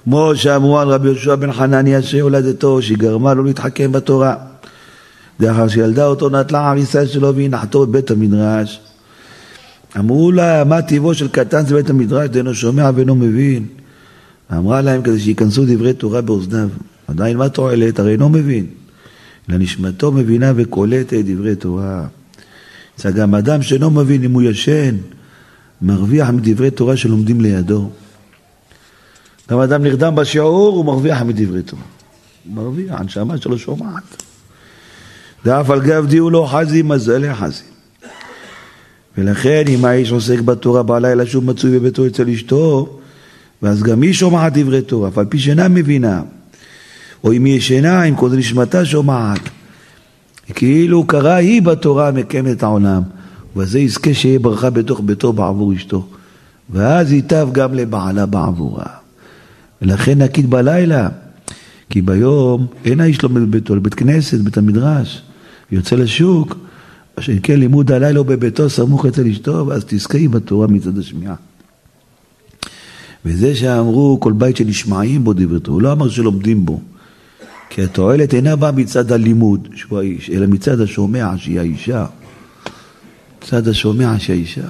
כמו 0.03 0.31
שאמרו 0.35 0.79
על 0.79 0.87
רבי 0.87 1.07
יהושע 1.07 1.35
בן 1.35 1.51
חנניה 1.51 2.01
שהולדתו, 2.01 2.81
שגרמה 2.81 3.33
לו 3.33 3.43
להתחכם 3.43 3.91
בתורה. 3.91 4.35
לאחר 5.39 5.67
שילדה 5.67 6.05
אותו 6.05 6.29
נטלה 6.29 6.69
עריסה 6.69 7.07
שלו 7.07 7.35
והיא 7.35 7.49
נחתו 7.49 7.85
בבית 7.85 8.11
המדרש. 8.11 8.79
אמרו 9.99 10.31
לה, 10.31 10.63
מה 10.63 10.81
טיבו 10.81 11.13
של 11.13 11.27
קטן 11.27 11.65
זה 11.65 11.75
בית 11.75 11.89
המדרש, 11.89 12.29
דהנו 12.29 12.53
שומע 12.53 12.89
ואינו 12.95 13.15
מבין. 13.15 13.65
אמרה 14.53 14.81
להם 14.81 15.01
כדי 15.01 15.19
שייכנסו 15.19 15.63
דברי 15.67 15.93
תורה 15.93 16.21
באוזניו. 16.21 16.69
עדיין 17.07 17.37
מה 17.37 17.49
תועלת? 17.49 17.99
הרי 17.99 18.11
אינו 18.11 18.29
מבין. 18.29 18.65
אלא 19.49 19.57
נשמתו 19.57 20.11
מבינה 20.11 20.51
וקולטת 20.55 21.23
דברי 21.25 21.55
תורה. 21.55 22.05
זה 22.97 23.11
גם 23.11 23.35
אדם 23.35 23.61
שאינו 23.61 23.91
מבין 23.91 24.23
אם 24.23 24.31
הוא 24.31 24.41
ישן, 24.41 24.95
מרוויח 25.81 26.29
מדברי 26.29 26.71
תורה 26.71 26.97
שלומדים 26.97 27.41
לידו. 27.41 27.89
גם 29.51 29.59
אדם 29.59 29.83
נרדם 29.83 30.15
בשיעור, 30.15 30.75
הוא 30.75 30.85
מרוויח 30.85 31.21
מדברי 31.21 31.61
תורה. 31.61 31.83
מרוויח, 32.45 32.99
הנשמה 32.99 33.37
שלו 33.37 33.57
שומעת. 33.57 34.23
ואף 35.45 35.69
על 35.69 35.81
גב 35.81 36.05
דיו 36.05 36.29
לא 36.29 36.47
חזי, 36.51 36.81
מזלי 36.81 37.35
חזי. 37.35 37.63
ולכן 39.17 39.63
אם 39.67 39.85
האיש 39.85 40.11
עוסק 40.11 40.39
בתורה 40.39 40.83
בלילה 40.83 41.25
שהוא 41.25 41.43
מצוי 41.43 41.79
בביתו 41.79 42.07
אצל 42.07 42.29
אשתו, 42.29 42.99
ואז 43.61 43.83
גם 43.83 44.01
היא 44.01 44.13
שומעת 44.13 44.57
דברי 44.57 44.81
תורה, 44.81 45.09
אף 45.09 45.17
על 45.17 45.25
פי 45.25 45.39
שאינה 45.39 45.67
מבינה. 45.67 46.21
או 47.23 47.33
אם 47.33 47.45
היא 47.45 47.55
ישנה, 47.55 48.03
אם 48.03 48.15
כל 48.15 48.29
נשמתה 48.29 48.85
שומעת. 48.85 49.39
כאילו 50.55 51.03
קרא 51.07 51.33
היא 51.33 51.61
בתורה 51.61 52.07
המקיימת 52.07 52.57
את 52.57 52.63
העולם. 52.63 53.01
וזה 53.55 53.79
יזכה 53.79 54.13
שיהיה 54.13 54.39
ברכה 54.39 54.69
בתוך 54.69 55.01
ביתו 55.05 55.33
בעבור 55.33 55.73
אשתו. 55.73 56.07
ואז 56.69 57.11
ייטב 57.11 57.49
גם 57.51 57.73
לבעלה 57.73 58.25
בעבורה. 58.25 58.85
ולכן 59.81 60.21
נקיד 60.21 60.49
בלילה, 60.49 61.09
כי 61.89 62.01
ביום 62.01 62.67
אין 62.85 62.99
האיש 62.99 63.23
לומד 63.23 63.41
בביתו, 63.41 63.75
לבית 63.75 63.93
כנסת, 63.93 64.39
בית 64.39 64.57
המדרש, 64.57 65.21
יוצא 65.71 65.95
לשוק, 65.95 66.57
אשר 67.19 67.33
כן 67.43 67.59
לימוד 67.59 67.91
הלילה 67.91 68.19
הוא 68.19 68.25
בביתו 68.25 68.69
סמוך 68.69 69.05
אצל 69.05 69.27
אשתו, 69.27 69.67
ואז 69.67 69.83
תזכי 69.87 70.27
בתורה 70.27 70.67
מצד 70.67 70.97
השמיעה. 70.97 71.35
וזה 73.25 73.55
שאמרו 73.55 74.17
כל 74.19 74.33
בית 74.33 74.57
שנשמעים 74.57 75.23
בו 75.23 75.33
דברי 75.33 75.59
תורה, 75.59 75.75
הוא 75.75 75.81
לא 75.81 75.91
אמר 75.91 76.09
שלומדים 76.09 76.65
בו. 76.65 76.81
כי 77.73 77.83
התועלת 77.83 78.33
אינה 78.33 78.55
באה 78.55 78.71
מצד 78.71 79.11
הלימוד, 79.11 79.67
שהוא 79.75 79.99
האיש, 79.99 80.29
אלא 80.29 80.47
מצד 80.47 80.81
השומע, 80.81 81.37
שהיא 81.37 81.59
האישה. 81.59 82.05
מצד 83.43 83.67
השומע 83.67 84.19
שהיא 84.19 84.35
האישה. 84.35 84.67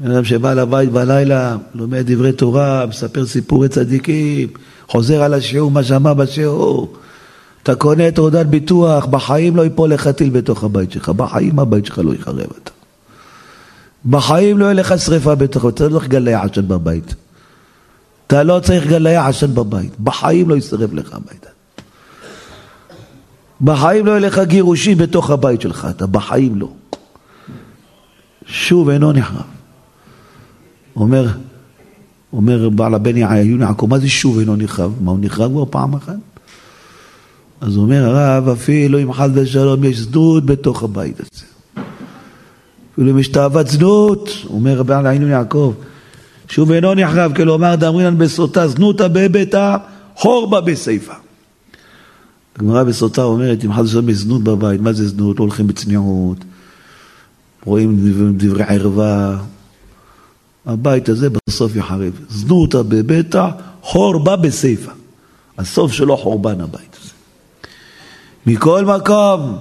בן 0.00 0.10
אדם 0.10 0.24
שבא 0.24 0.54
לבית 0.54 0.90
בלילה, 0.90 1.56
לומד 1.74 2.12
דברי 2.12 2.32
תורה, 2.32 2.86
מספר 2.86 3.26
סיפורי 3.26 3.68
צדיקים, 3.68 4.48
חוזר 4.88 5.22
על 5.22 5.34
השיעור, 5.34 5.70
מה 5.70 5.84
שאמר 5.84 6.14
בשיעור. 6.14 6.96
אתה 7.62 7.74
קונה 7.74 8.08
את 8.08 8.14
תעודת 8.14 8.46
ביטוח, 8.46 9.06
בחיים 9.06 9.56
לא 9.56 9.62
ייפול 9.62 9.90
לך 9.90 10.08
טיל 10.08 10.30
בתוך 10.30 10.64
הבית 10.64 10.92
שלך, 10.92 11.08
בחיים 11.08 11.58
הבית 11.58 11.86
שלך 11.86 11.98
לא 11.98 12.14
יחרב 12.14 12.38
אתה. 12.62 12.70
בחיים 14.06 14.58
לא 14.58 14.64
יהיה 14.64 14.74
לך 14.74 14.94
שריפה 14.98 15.34
בתוך, 15.34 15.66
אתה 15.68 15.84
לא 15.84 15.98
צריך 15.98 16.08
גלי 16.08 16.34
עשן 16.34 16.68
בבית. 16.68 17.14
אתה 18.32 18.42
לא 18.42 18.60
צריך 18.60 18.86
גלי 18.86 19.16
עשן 19.16 19.54
בבית, 19.54 20.00
בחיים 20.00 20.48
לא 20.48 20.56
ישרף 20.56 20.92
לך 20.92 21.14
הביתה. 21.14 21.48
בחיים 23.60 24.06
לא 24.06 24.10
יהיה 24.10 24.20
לך 24.20 24.38
גירושים 24.38 24.98
בתוך 24.98 25.30
הבית 25.30 25.60
שלך, 25.60 25.88
אתה 25.90 26.06
בחיים 26.06 26.56
לא. 26.56 26.68
שוב 28.46 28.88
אינו 28.88 29.12
נחרב. 29.12 29.42
אומר, 30.96 31.28
אומר 32.32 32.68
בעל 32.68 32.94
הבן 32.94 33.16
יעקב, 33.16 33.86
מה 33.86 33.98
זה 33.98 34.08
שוב 34.08 34.38
אינו 34.38 34.56
נחרב? 34.56 34.92
מה 35.00 35.10
הוא 35.10 35.18
נחרב 35.22 35.50
כבר 35.52 35.64
פעם 35.70 35.94
אחת? 35.94 36.16
אז 37.60 37.76
אומר 37.76 38.04
הרב, 38.04 38.48
אפילו 38.48 38.98
אם 38.98 39.12
חס 39.12 39.28
ושלום 39.34 39.84
יש 39.84 39.98
זנות 39.98 40.46
בתוך 40.46 40.82
הבית 40.82 41.20
הזה. 41.20 41.46
אפילו 42.92 43.10
אם 43.10 43.18
יש 43.18 43.28
תאוות 43.28 43.68
זנות, 43.68 44.30
אומר 44.50 44.78
רבי 44.78 44.94
עלינו 44.94 45.28
יעקב, 45.28 45.72
שוב 46.48 46.72
אינו 46.72 46.94
נחרב, 46.94 47.32
כלומר 47.36 47.74
דאמרינן 47.74 48.18
בסוטה 48.18 48.68
זנותא 48.68 49.08
בביתה, 49.08 49.76
חורבה 50.16 50.60
בסיפה. 50.60 51.12
הגמרא 52.56 52.82
בסוטה 52.82 53.22
אומרת, 53.22 53.64
אם 53.64 53.72
חס 53.72 53.84
ושלום 53.84 54.08
יש 54.08 54.16
זנות 54.16 54.42
בבית, 54.42 54.80
מה 54.80 54.92
זה 54.92 55.08
זנות? 55.08 55.38
לא 55.38 55.44
הולכים 55.44 55.66
בצניעות, 55.66 56.38
רואים 57.64 57.96
דברי 58.36 58.64
ערווה. 58.68 59.38
הבית 60.66 61.08
הזה 61.08 61.28
בסוף 61.30 61.76
יחרב. 61.76 62.12
זנותא 62.28 62.82
בביתה, 62.82 63.50
חורבה 63.82 64.36
בסיפה. 64.36 64.90
הסוף 65.58 65.92
שלו 65.92 66.16
חורבן 66.16 66.60
הבית 66.60 66.96
הזה. 67.00 67.10
מכל 68.46 68.84
מקום, 68.84 69.58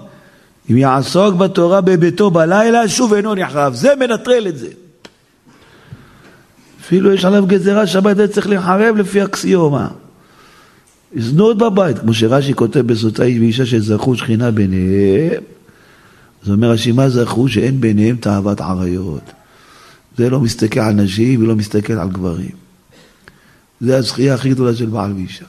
אם 0.72 0.78
יעסוק 0.78 1.36
בתורה 1.36 1.82
בביתו 1.82 2.32
בלילה, 2.32 2.88
שוב 2.90 3.14
אינו 3.14 3.36
נחרב. 3.36 3.74
זה 3.74 3.94
מנטרל 4.00 4.48
את 4.48 4.58
זה. 4.58 4.68
אפילו 6.92 7.14
יש 7.14 7.26
עליו 7.26 7.48
גזירה 7.48 7.88
שהבית 7.88 8.20
הזה 8.20 8.34
צריך 8.34 8.48
להיחרב 8.48 8.96
לפי 8.98 9.24
אקסיומה. 9.24 9.88
זנות 11.18 11.58
בבית, 11.58 12.00
כמו 12.00 12.14
שרש"י 12.14 12.54
כותב 12.54 12.80
בסוטה 12.80 13.24
איש 13.24 13.40
ואישה 13.40 13.66
שזכו 13.66 14.16
שכינה 14.16 14.52
ביניהם. 14.52 15.44
אז 16.44 16.50
אומר 16.50 16.72
רש"י, 16.72 16.92
מה 16.92 17.10
זכו? 17.10 17.50
שאין 17.50 17.82
ביניהם 17.82 18.16
תאוות 18.16 18.62
עריות. 18.62 19.24
זה 20.18 20.30
לא 20.30 20.40
מסתכל 20.40 20.80
על 20.80 20.94
נשים 20.94 21.44
ולא 21.44 21.56
מסתכל 21.56 21.94
על 21.94 22.10
גברים. 22.10 22.56
זה 23.82 23.98
הזכייה 23.98 24.34
הכי 24.34 24.50
גדולה 24.50 24.76
של 24.76 24.86
בעל 24.86 25.14
ואישה. 25.14 25.46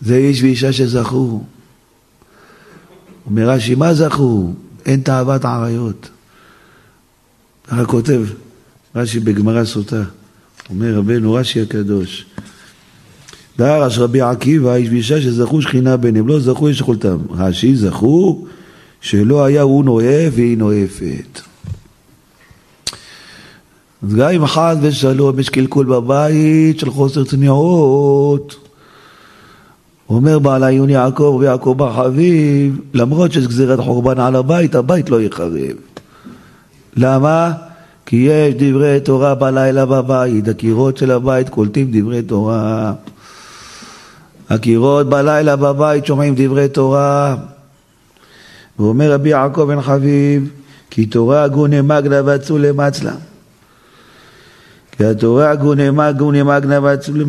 זה 0.00 0.16
איש 0.16 0.42
ואישה 0.42 0.72
שזכו. 0.72 1.44
אומר 3.26 3.48
רש"י, 3.50 3.74
מה 3.74 3.94
זכו? 3.94 4.52
אין 4.86 5.00
תאוות 5.00 5.44
עריות. 5.44 6.10
ככה 7.68 7.84
כותב 7.84 8.22
רש"י 8.96 9.20
בגמרא 9.20 9.64
סוטה. 9.64 10.02
אומר 10.70 10.94
רבנו 10.94 11.32
רש"י 11.32 11.62
הקדוש, 11.62 12.26
דרש 13.58 13.98
רבי 13.98 14.20
עקיבא, 14.20 14.74
איש 14.74 14.88
ואישה 14.88 15.22
שזכו 15.22 15.62
שכינה 15.62 15.96
ביניהם, 15.96 16.28
לא 16.28 16.40
זכו 16.40 16.70
יש 16.70 16.80
יכולתם. 16.80 17.18
רש"י 17.30 17.76
זכו 17.76 18.46
שלא 19.00 19.44
היה 19.44 19.62
הוא 19.62 19.84
נואף 19.84 20.32
והיא 20.32 20.58
נואפת. 20.58 21.40
אז 24.02 24.14
גם 24.14 24.28
אם 24.28 24.46
חס 24.46 24.76
ושלום 24.82 25.38
יש 25.38 25.48
קלקול 25.48 25.86
בבית 25.86 26.78
של 26.78 26.90
חוסר 26.90 27.24
צניעות, 27.24 28.68
אומר 30.08 30.38
בעל 30.38 30.62
העיון 30.62 30.90
יעקב 30.90 31.36
ויעקב 31.40 31.74
בר 31.76 31.92
חביב, 31.92 32.80
למרות 32.94 33.32
שיש 33.32 33.46
גזירת 33.46 33.80
חורבן 33.80 34.20
על 34.20 34.36
הבית, 34.36 34.74
הבית 34.74 35.10
לא 35.10 35.22
יחרב. 35.22 35.76
למה? 36.96 37.52
כי 38.12 38.16
יש 38.16 38.54
דברי 38.58 39.00
תורה 39.00 39.34
בלילה 39.34 39.86
בבית, 39.86 40.48
הקירות 40.48 40.96
של 40.96 41.10
הבית 41.10 41.48
קולטים 41.48 41.88
דברי 41.92 42.22
תורה. 42.22 42.92
הקירות 44.50 45.08
בלילה 45.08 45.56
בבית 45.56 46.06
שומעים 46.06 46.34
דברי 46.36 46.68
תורה. 46.68 47.36
ואומר 48.78 49.12
רבי 49.12 49.28
יעקב 49.28 49.62
בן 49.62 49.80
חביב, 49.80 50.50
כי 50.90 51.06
תורה 51.06 51.48
גוני 51.48 51.80
מגנה 51.80 52.20
ואצולה 52.24 52.72
מצלה. 52.72 53.14
כי 54.96 55.04
התורה 55.04 55.54
גוני 56.12 56.42
מגנה 56.42 56.78
ואצולה 56.82 57.24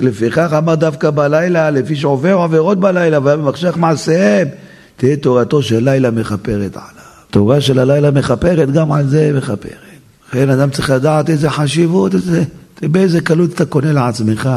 לפיכך 0.00 0.52
אמר 0.58 0.74
דווקא 0.74 1.10
בלילה, 1.10 1.70
לפי 1.70 1.96
שעובר 1.96 2.38
עבירות 2.38 2.80
בלילה 2.80 3.18
והיה 3.22 3.36
במחשך 3.36 3.76
מעשיהם, 3.76 4.48
תהיה 4.96 5.16
תורתו 5.16 5.62
של 5.62 5.84
לילה 5.84 6.10
מכפרת 6.10 6.76
עליו. 6.76 7.08
תורה 7.30 7.60
של 7.60 7.78
הלילה 7.78 8.10
מכפרת, 8.10 8.70
גם 8.70 8.92
על 8.92 9.08
זה 9.08 9.32
מכפרת. 9.36 9.87
לכן 10.28 10.50
אדם 10.50 10.70
צריך 10.70 10.90
לדעת 10.90 11.30
איזה 11.30 11.50
חשיבות, 11.50 12.14
איזה, 12.14 12.44
באיזה 12.82 13.20
קלות 13.20 13.52
אתה 13.54 13.64
קונה 13.64 13.92
לעצמך. 13.92 14.50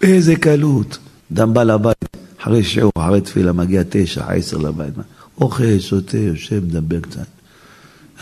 באיזה 0.00 0.36
קלות. 0.36 0.98
אדם 1.32 1.54
בא 1.54 1.62
לבית, 1.62 2.16
אחרי 2.42 2.64
שיעור, 2.64 2.92
אחרי 2.98 3.20
תפילה, 3.20 3.52
מגיע 3.52 3.82
תשע, 3.88 4.32
עשר 4.32 4.56
לבית. 4.56 4.94
אוכל, 5.40 5.78
שותה, 5.80 6.18
יושב, 6.18 6.64
מדבר 6.64 7.00
קצת. 7.00 7.26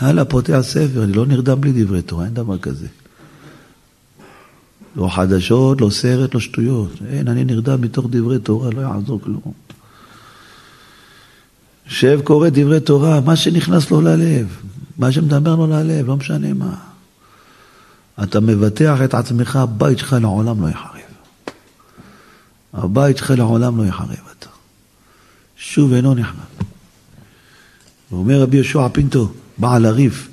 יאללה, 0.01 0.25
פותח 0.25 0.59
ספר, 0.61 1.03
אני 1.03 1.13
לא 1.13 1.25
נרדם 1.25 1.61
בלי 1.61 1.83
דברי 1.83 2.01
תורה, 2.01 2.25
אין 2.25 2.33
דבר 2.33 2.57
כזה. 2.57 2.87
לא 4.95 5.09
חדשות, 5.15 5.81
לא 5.81 5.89
סרט, 5.89 6.33
לא 6.33 6.39
שטויות. 6.39 6.89
אין, 7.09 7.27
אני 7.27 7.43
נרדם 7.43 7.81
מתוך 7.81 8.05
דברי 8.09 8.39
תורה, 8.39 8.69
לא 8.71 8.81
יעזור 8.81 9.21
כלום. 9.21 9.53
יושב, 11.85 12.19
קורא 12.23 12.49
דברי 12.49 12.79
תורה, 12.79 13.21
מה 13.21 13.35
שנכנס 13.35 13.91
לו 13.91 14.01
ללב, 14.01 14.47
מה 14.97 15.11
שמדבר 15.11 15.55
לו 15.55 15.67
ללב, 15.67 16.07
לא 16.07 16.17
משנה 16.17 16.53
מה. 16.53 16.75
אתה 18.23 18.39
מבטח 18.39 18.97
את 19.03 19.13
עצמך, 19.13 19.55
הבית 19.55 19.97
שלך 19.97 20.15
לעולם 20.21 20.61
לא 20.61 20.69
יחרב. 20.69 20.93
הבית 22.73 23.17
שלך 23.17 23.31
לעולם 23.31 23.77
לא 23.77 23.83
יחרב 23.83 24.09
אתה. 24.39 24.47
שוב 25.57 25.93
אינו 25.93 26.13
נחרב. 26.15 26.45
ואומר 28.11 28.41
רבי 28.41 28.57
יהושע 28.57 28.87
פינטו, 28.89 29.31
בעל 29.57 29.85
הריף, 29.85 30.29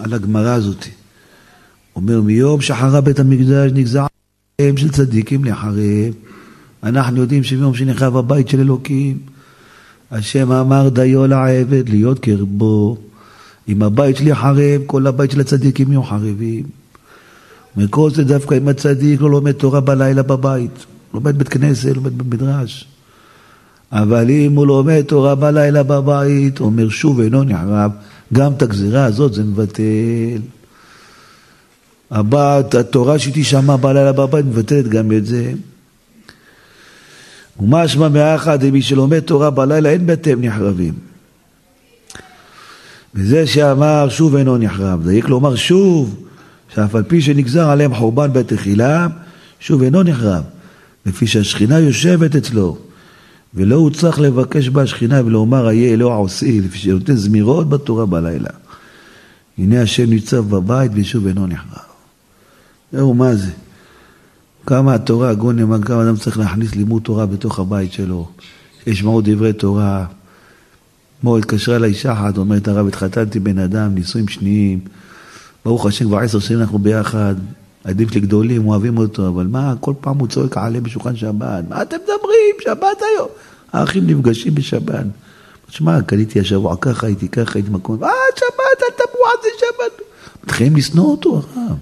על 0.00 0.14
הגמרא 0.14 0.50
הזאת, 0.50 0.86
אומר 1.96 2.20
מיום 2.20 2.60
שחרב 2.60 3.04
בית 3.04 3.18
המקדש 3.18 3.72
נגזע 3.74 4.06
הם 4.58 4.76
של 4.76 4.90
צדיקים 4.90 5.44
לחרב. 5.44 6.14
אנחנו 6.82 7.20
יודעים 7.20 7.44
שמיום 7.44 7.74
שנחרב 7.74 8.16
הבית 8.16 8.48
של 8.48 8.60
אלוקים, 8.60 9.18
השם 10.10 10.52
אמר 10.52 10.88
דיו 10.88 11.26
לעבד 11.26 11.88
להיות 11.88 12.18
קרבו. 12.18 12.96
אם 13.68 13.82
הבית 13.82 14.16
שלי 14.16 14.34
חרב, 14.34 14.80
כל 14.86 15.06
הבית 15.06 15.30
של 15.30 15.40
הצדיקים 15.40 15.92
יהיו 15.92 16.02
חרבים. 16.02 16.64
וכל 17.76 18.10
זה 18.10 18.24
דווקא 18.24 18.54
אם 18.54 18.68
הצדיק 18.68 19.20
לא 19.20 19.30
לומד 19.30 19.52
תורה 19.52 19.80
בלילה 19.80 20.22
בבית, 20.22 20.86
לומד 21.14 21.38
בית 21.38 21.48
כנסת, 21.48 21.96
לומד 21.96 22.18
במדרש. 22.18 22.88
אבל 23.92 24.30
אם 24.30 24.56
הוא 24.56 24.66
לומד 24.66 25.02
תורה 25.02 25.34
בלילה 25.34 25.82
בבית, 25.82 26.60
אומר 26.60 26.88
שוב 26.88 27.20
אינו 27.20 27.44
נחרב, 27.44 27.90
גם 28.32 28.52
את 28.52 28.62
הגזירה 28.62 29.04
הזאת 29.04 29.34
זה 29.34 29.44
מבטל. 29.44 30.40
הבת, 32.10 32.74
התורה 32.74 33.18
שתשמע 33.18 33.76
בלילה 33.76 34.12
בבית 34.12 34.46
מבטלת 34.46 34.88
גם 34.88 35.12
את 35.12 35.26
זה. 35.26 35.52
ומשמע 37.60 38.08
מאחד, 38.08 38.64
מי 38.64 38.82
שלומד 38.82 39.20
תורה 39.20 39.50
בלילה 39.50 39.90
אין 39.90 40.06
בתיהם 40.06 40.44
נחרבים. 40.44 41.05
וזה 43.16 43.46
שאמר 43.46 44.08
שוב 44.08 44.36
אינו 44.36 44.58
נחרב, 44.58 45.08
דייק 45.08 45.28
לומר 45.28 45.56
שוב, 45.56 46.16
שאף 46.74 46.94
על 46.94 47.02
פי 47.02 47.22
שנגזר 47.22 47.68
עליהם 47.70 47.94
חורבן 47.94 48.32
בית 48.32 48.48
תחילה, 48.52 49.06
שוב 49.60 49.82
אינו 49.82 50.02
נחרב, 50.02 50.42
לפי 51.06 51.26
שהשכינה 51.26 51.78
יושבת 51.78 52.36
אצלו, 52.36 52.78
ולא 53.54 53.76
הוא 53.76 53.90
צריך 53.90 54.20
לבקש 54.20 54.68
בה 54.68 54.82
השכינה 54.82 55.20
ולומר 55.24 55.68
איה 55.70 55.92
אלוה 55.92 56.16
עושי, 56.16 56.60
לפי 56.60 56.78
שנותן 56.78 57.16
זמירות 57.16 57.68
בתורה 57.68 58.06
בלילה. 58.06 58.50
הנה 59.58 59.82
השם 59.82 60.10
ניצב 60.10 60.50
בבית 60.50 60.92
ושוב 60.94 61.26
אינו 61.26 61.46
נחרב. 61.46 61.84
זהו, 62.92 63.14
מה 63.14 63.34
זה? 63.34 63.50
כמה 64.66 64.94
התורה, 64.94 65.32
נאמן, 65.54 65.82
כמה 65.82 66.02
אדם 66.02 66.16
צריך 66.16 66.38
להכניס 66.38 66.74
לימוד 66.74 67.02
תורה 67.02 67.26
בתוך 67.26 67.58
הבית 67.58 67.92
שלו. 67.92 68.28
ישמעו 68.86 69.20
דברי 69.24 69.52
תורה. 69.52 70.06
אתמול 71.18 71.38
התקשרה 71.38 71.76
אליי 71.76 71.90
אישה 71.90 72.12
אחת, 72.12 72.36
אומרת 72.36 72.68
הרב, 72.68 72.86
התחתנתי 72.86 73.40
בן 73.40 73.58
אדם, 73.58 73.94
נישואים 73.94 74.28
שניים. 74.28 74.80
ברוך 75.64 75.86
השם, 75.86 76.04
כבר 76.04 76.18
עשר 76.18 76.38
שנים 76.38 76.60
אנחנו 76.60 76.78
ביחד. 76.78 77.34
הילדים 77.84 78.08
שלי 78.08 78.20
גדולים, 78.20 78.68
אוהבים 78.68 78.98
אותו, 78.98 79.28
אבל 79.28 79.46
מה, 79.46 79.74
כל 79.80 79.92
פעם 80.00 80.18
הוא 80.18 80.28
צועק 80.28 80.56
עליהם 80.56 80.82
בשולחן 80.82 81.16
שבת. 81.16 81.64
מה 81.68 81.82
אתם 81.82 81.96
מדברים? 81.96 82.54
שבת 82.64 83.02
היום. 83.14 83.28
האחים 83.72 84.06
נפגשים 84.06 84.54
בשבת. 84.54 85.06
תשמע, 85.68 86.02
קניתי 86.02 86.40
השבוע 86.40 86.76
ככה, 86.80 87.06
הייתי 87.06 87.28
ככה, 87.28 87.58
הייתי 87.58 87.70
מקום, 87.70 88.04
אה, 88.04 88.10
שבת, 88.36 88.82
אל 88.82 89.06
תבואו 89.06 89.26
על 89.30 89.36
זה 89.42 89.48
שבת. 89.58 90.06
מתחילים 90.44 90.76
לשנוא 90.76 91.04
אותו, 91.04 91.36
הרב. 91.36 91.76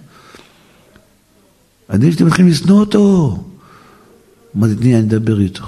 הילדים 1.88 2.12
שלי 2.12 2.26
מתחילים 2.26 2.50
לשנוא 2.50 2.80
אותו. 2.80 3.36
אמרתי, 4.56 4.74
תני, 4.74 4.94
אני 4.96 5.04
אדבר 5.04 5.40
איתו. 5.40 5.64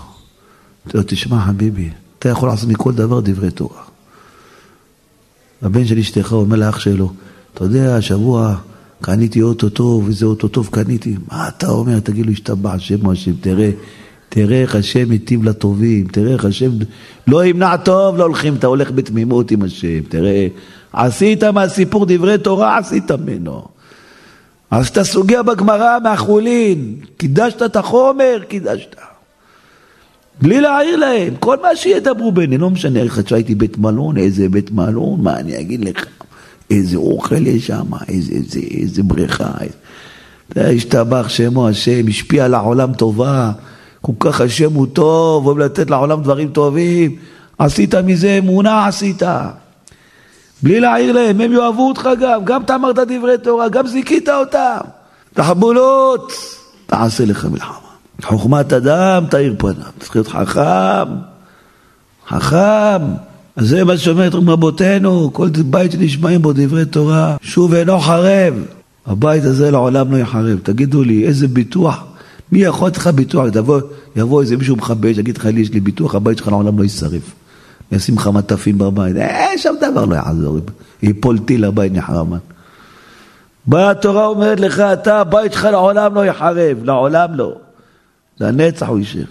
לו, 0.95 1.03
תשמע, 1.07 1.47
חביבי, 1.47 1.91
אתה 2.19 2.29
יכול 2.29 2.49
לעשות 2.49 2.69
מכל 2.69 2.93
דבר 2.93 3.21
דברי 3.21 3.51
תורה. 3.51 3.83
הבן 5.63 5.87
של 5.87 5.99
אשתך 5.99 6.33
אומר 6.33 6.57
לאח 6.57 6.79
שלו, 6.79 7.13
אתה 7.55 7.65
יודע, 7.65 7.97
השבוע 7.97 8.57
קניתי 9.01 9.43
אוטו 9.43 9.69
טוב, 9.69 10.09
איזה 10.09 10.27
אוטו 10.27 10.49
טוב 10.49 10.69
קניתי. 10.73 11.17
מה 11.33 11.49
אתה 11.49 11.69
אומר? 11.69 12.01
תגיד 12.01 12.27
לו, 12.27 12.33
השתבח 12.33 12.71
השם 12.71 13.07
או 13.07 13.13
השם, 13.13 13.33
תראה, 13.41 13.71
תראה 14.29 14.63
איך 14.63 14.75
השם 14.75 15.11
היטיב 15.11 15.45
לטובים, 15.45 16.07
תראה 16.07 16.33
איך 16.33 16.45
השם 16.45 16.71
לא 17.27 17.45
ימנע 17.45 17.77
טוב, 17.77 18.17
לא 18.17 18.23
הולכים, 18.23 18.55
אתה 18.55 18.67
הולך 18.67 18.91
בתמימות 18.91 19.51
עם 19.51 19.63
השם, 19.63 20.01
תראה, 20.09 20.49
עשית 20.93 21.45
מהסיפור 21.45 22.07
דברי 22.09 22.39
תורה, 22.39 22.79
עשית 22.79 23.11
ממנו. 23.11 23.65
אז 24.71 24.89
אתה 24.89 25.05
סוגיה 25.05 25.43
בגמרא 25.43 25.99
מהחולין, 26.03 26.97
קידשת 27.17 27.63
את 27.63 27.77
החומר, 27.77 28.39
קידשת. 28.49 28.97
בלי 30.43 30.61
להעיר 30.61 30.97
להם, 30.97 31.35
כל 31.41 31.57
מה 31.63 31.77
שידברו 31.77 32.33
ביניהם, 32.33 32.61
לא 32.61 32.71
משנה 32.71 33.01
איך 33.01 33.29
שהייתי 33.29 33.55
בית 33.55 33.79
מלון, 33.79 34.17
איזה 34.17 34.49
בית 34.49 34.71
מלון, 34.71 35.21
מה 35.21 35.37
אני 35.37 35.61
אגיד 35.61 35.85
לך, 35.85 36.05
איזה 36.71 36.97
אוכל 36.97 37.47
יש 37.47 37.67
שם, 37.67 37.87
איזה, 38.09 38.33
איזה, 38.33 38.61
איזה 38.71 39.03
בריכה, 39.03 39.53
איזה... 39.61 40.71
השתבח 40.71 41.29
שמו 41.29 41.69
השם, 41.69 42.09
השפיע 42.09 42.45
על 42.45 42.55
העולם 42.55 42.95
טובה, 42.95 43.53
כל 44.01 44.13
כך 44.19 44.41
השם 44.41 44.73
הוא 44.73 44.87
טוב, 44.87 45.47
אוהב 45.47 45.59
לתת 45.59 45.91
לעולם 45.91 46.23
דברים 46.23 46.49
טובים, 46.49 47.17
עשית 47.59 47.95
מזה 47.95 48.39
אמונה, 48.39 48.87
עשית. 48.87 49.23
בלי 50.63 50.81
להעיר 50.81 51.13
להם, 51.13 51.41
הם 51.41 51.53
יאהבו 51.53 51.89
אותך 51.89 52.09
גם, 52.21 52.45
גם 52.45 52.63
אתה 52.63 52.75
אמרת 52.75 52.99
דברי 52.99 53.39
תורה, 53.43 53.69
גם 53.69 53.87
זיכית 53.87 54.29
אותם. 54.29 54.79
תחבולות, 55.35 56.33
תעשה 56.87 57.25
לך 57.25 57.45
מלחמה. 57.45 57.86
חוכמת 58.23 58.73
אדם 58.73 59.25
תאיר 59.31 59.55
פניו, 59.59 59.75
צריך 60.01 60.17
להיות 60.17 60.29
חכם, 60.29 61.15
חכם. 62.29 63.03
אז 63.57 63.69
זה 63.69 63.85
מה 63.85 63.99
שאומרת 63.99 64.35
רבותינו, 64.35 65.31
כל 65.33 65.49
בית 65.71 65.93
שנשמעים 65.93 66.43
בו 66.43 66.53
דברי 66.53 66.85
תורה, 66.85 67.37
שוב 67.41 67.75
אינו 67.75 68.01
חרב. 68.01 68.55
הבית 69.07 69.45
הזה 69.45 69.71
לעולם 69.71 70.13
לא 70.13 70.17
יחרב. 70.17 70.59
תגידו 70.63 71.03
לי, 71.03 71.27
איזה 71.27 71.49
ביטוח, 71.49 72.05
מי 72.53 72.59
יכול 72.59 72.89
לתת 72.89 72.97
לך 72.97 73.07
ביטוח? 73.07 73.49
תבוא, 73.49 73.81
יבוא 74.17 74.43
איזה 74.43 74.57
מישהו 74.57 74.77
מכבד, 74.77 75.19
יגיד 75.19 75.37
לך, 75.37 75.45
לי 75.45 75.61
יש 75.61 75.73
לי 75.73 75.81
ביטוח, 75.81 76.15
הבית 76.15 76.39
שלך 76.39 76.49
לעולם 76.49 76.79
לא 76.79 76.83
יישרף. 76.83 77.35
ישים 77.93 78.17
לך 78.17 78.27
מטפים 78.27 78.79
בבית, 78.79 79.17
אה, 79.17 79.49
שם 79.57 79.75
דבר 79.81 80.05
לא 80.05 80.15
יעזור, 80.15 80.59
ייפול 81.03 81.39
טיל 81.39 81.67
לבית 81.67 81.93
נחרמן. 81.93 82.39
באה 83.67 83.91
התורה 83.91 84.27
אומרת 84.27 84.61
לך, 84.61 84.81
אתה, 84.81 85.21
הבית 85.21 85.53
שלך 85.53 85.65
לעולם 85.65 86.15
לא 86.15 86.27
יחרב, 86.27 86.85
לעולם 86.85 87.35
לא. 87.35 87.53
לנצח 88.41 88.89
הוא 88.89 88.99
יישאר. 88.99 89.25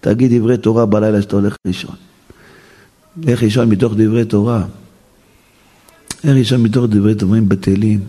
תגיד 0.00 0.32
דברי 0.34 0.56
תורה 0.56 0.86
בלילה 0.86 1.22
שאתה 1.22 1.36
הולך 1.36 1.56
לישון. 1.64 1.94
איך 3.26 3.42
לישון 3.42 3.68
מתוך 3.68 3.92
דברי 3.96 4.24
תורה? 4.24 4.64
איך 6.24 6.34
לישון 6.34 6.62
מתוך 6.62 6.86
דברי 6.88 7.14
דברים 7.14 7.48
בטלים? 7.48 8.00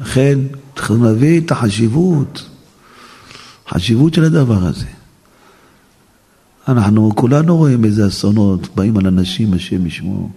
לכן, 0.00 0.38
צריכים 0.74 1.04
להבין 1.04 1.44
את 1.44 1.50
החשיבות, 1.50 2.48
חשיבות 3.68 4.14
של 4.14 4.24
הדבר 4.24 4.66
הזה. 4.66 4.86
אנחנו 6.68 7.12
כולנו 7.16 7.56
רואים 7.56 7.84
איזה 7.84 8.06
אסונות 8.06 8.76
באים 8.76 8.96
על 8.96 9.06
אנשים, 9.06 9.54
השם 9.54 9.86
ישמור. 9.86 10.30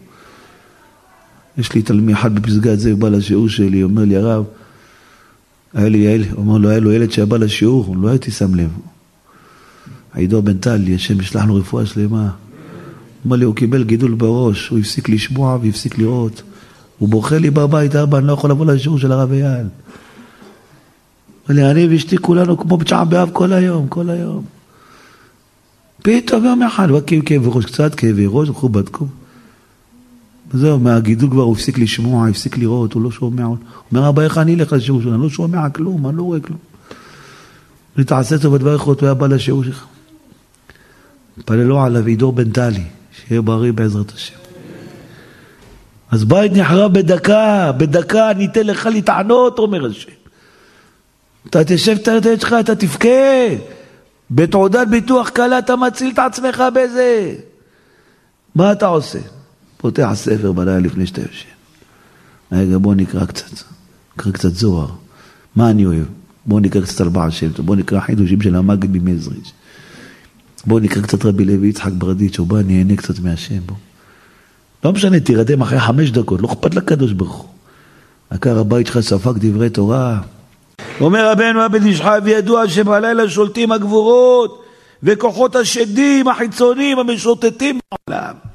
יש 1.57 1.73
לי 1.73 1.81
תלמיד 1.81 2.15
אחד 2.15 2.35
בפסגת 2.35 2.85
הוא 2.91 2.99
בא 2.99 3.09
לשיעור 3.09 3.49
שלי, 3.49 3.83
אומר 3.83 4.03
לי, 4.03 4.15
הרב, 4.15 4.43
היה 5.73 5.89
לי 5.89 5.97
ילד, 5.97 6.31
הוא 6.31 6.39
אומר 6.39 6.57
לו, 6.57 6.69
היה 6.69 6.79
לו 6.79 6.91
ילד 6.91 7.11
שבא 7.11 7.37
לשיעור, 7.37 7.95
לא 8.01 8.09
הייתי 8.09 8.31
שם 8.31 8.55
לב. 8.55 8.69
עידו 10.13 10.41
בן 10.41 10.57
טלי, 10.57 10.95
השם 10.95 11.19
ישלח 11.19 11.45
לו 11.45 11.55
רפואה 11.55 11.85
שלמה. 11.85 12.21
הוא 12.21 12.29
אומר 13.25 13.35
לי, 13.35 13.45
הוא 13.45 13.55
קיבל 13.55 13.83
גידול 13.83 14.13
בראש, 14.13 14.67
הוא 14.67 14.79
הפסיק 14.79 15.09
לשמוע 15.09 15.57
והפסיק 15.61 15.97
לראות. 15.97 16.41
הוא 16.99 17.09
בוכה 17.09 17.37
לי 17.37 17.49
בבית, 17.49 17.95
אבא, 17.95 18.17
אני 18.17 18.27
לא 18.27 18.33
יכול 18.33 18.49
לבוא 18.49 18.65
לשיעור 18.65 18.99
של 18.99 19.11
הרב 19.11 19.31
אייל. 19.31 19.67
אמר 21.49 21.55
לי, 21.55 21.71
אני 21.71 21.87
ואשתי 21.87 22.17
כולנו 22.17 22.57
כמו 22.57 22.77
בתשעה 22.77 23.05
באב 23.05 23.29
כל 23.33 23.53
היום, 23.53 23.87
כל 23.87 24.09
היום. 24.09 24.43
פתאום 26.03 26.45
יום 26.45 26.63
אחד, 26.63 26.89
הוא 26.89 26.99
היה 27.11 27.21
כאבי 27.21 27.45
ראש, 27.47 27.65
קצת 27.65 27.95
כאבי 27.95 28.25
ראש, 28.27 28.47
הלכו 28.47 28.69
בדקו. 28.69 29.05
זהו, 30.53 30.79
מהגידול 30.79 31.29
כבר 31.29 31.41
הוא 31.41 31.53
הפסיק 31.53 31.77
לשמוע, 31.77 32.27
הפסיק 32.27 32.57
לראות, 32.57 32.93
הוא 32.93 33.01
לא 33.01 33.11
שומע. 33.11 33.43
הוא 33.43 33.57
אומר, 33.91 34.09
אבא, 34.09 34.21
איך 34.21 34.37
אני 34.37 34.55
אלך 34.55 34.73
לשיעור 34.73 35.01
שלו? 35.01 35.13
אני 35.13 35.21
לא 35.21 35.29
שומע 35.29 35.69
כלום, 35.69 36.07
אני 36.07 36.17
לא 36.17 36.23
רואה 36.23 36.39
כלום. 36.39 36.59
אני 37.97 38.05
תעשה 38.05 38.37
טוב 38.37 38.55
אחד, 38.55 38.85
הוא 38.85 38.95
היה 39.01 39.13
בא 39.13 39.27
לשיעור 39.27 39.63
שלך. 39.63 39.85
פללו 41.45 41.81
עליו 41.81 42.05
עידור 42.05 42.33
בן 42.33 42.49
טלי, 42.49 42.83
שיהיה 43.11 43.41
בריא 43.41 43.71
בעזרת 43.71 44.11
השם. 44.11 44.35
אז 46.11 46.23
בית 46.23 46.51
נחרב 46.55 46.93
בדקה, 46.93 47.71
בדקה 47.77 48.31
אני 48.31 48.45
אתן 48.45 48.67
לך 48.67 48.89
לטענות, 48.93 49.59
אומר 49.59 49.85
השם. 49.85 50.11
אתה 51.49 51.63
תשב 51.63 51.97
את 52.01 52.07
הילד 52.07 52.41
שלך, 52.41 52.55
אתה 52.59 52.75
תבכה. 52.75 53.07
בתעודת 54.31 54.87
ביטוח 54.87 55.29
קלה 55.29 55.59
אתה 55.59 55.75
מציל 55.75 56.11
את 56.13 56.19
עצמך 56.19 56.63
בזה. 56.75 57.35
מה 58.55 58.71
אתה 58.71 58.85
עושה? 58.85 59.19
פותח 59.83 60.11
ספר 60.13 60.51
בלילה 60.51 60.79
לפני 60.79 61.07
שאתה 61.07 61.21
יושן. 61.21 61.49
רגע, 62.51 62.77
בוא 62.77 62.95
נקרא 62.95 63.25
קצת. 63.25 63.51
נקרא 64.17 64.31
קצת 64.31 64.49
זוהר. 64.49 64.87
מה 65.55 65.69
אני 65.69 65.85
אוהב? 65.85 66.05
בוא 66.45 66.59
נקרא 66.59 66.81
קצת 66.81 67.01
על 67.01 67.09
בעל 67.09 67.31
שם 67.31 67.51
טוב. 67.51 67.65
בוא 67.65 67.75
נקרא 67.75 67.99
חידושים 67.99 68.41
של 68.41 68.55
המגד 68.55 68.89
ממזריץ'. 68.91 69.51
בוא 70.65 70.79
נקרא 70.79 71.01
קצת 71.01 71.25
רבי 71.25 71.45
לוי 71.45 71.67
יצחק 71.67 71.91
ברדיץ', 71.91 72.39
או 72.39 72.45
בוא 72.45 72.61
נהנה 72.61 72.95
קצת 72.95 73.19
מהשם 73.19 73.59
בו. 73.65 73.75
לא 74.83 74.93
משנה, 74.93 75.19
תירדם 75.19 75.61
אחרי 75.61 75.79
חמש 75.79 76.11
דקות, 76.11 76.41
לא 76.41 76.47
אכפת 76.47 76.75
לקדוש 76.75 77.11
ברוך 77.11 77.35
הוא. 77.35 77.49
עקר 78.29 78.59
הבית 78.59 78.87
שלך 78.87 78.99
ספג 78.99 79.33
דברי 79.37 79.69
תורה. 79.69 80.21
אומר 81.01 81.31
רבנו 81.31 81.65
אבן 81.65 81.85
איש 81.85 82.01
חי, 82.01 82.19
וידוע 82.23 82.67
שבלילה 82.67 83.29
שולטים 83.29 83.71
הגבורות 83.71 84.63
וכוחות 85.03 85.55
השדים 85.55 86.27
החיצוניים 86.27 86.99
המשוטטים 86.99 87.79
בעולם. 88.07 88.52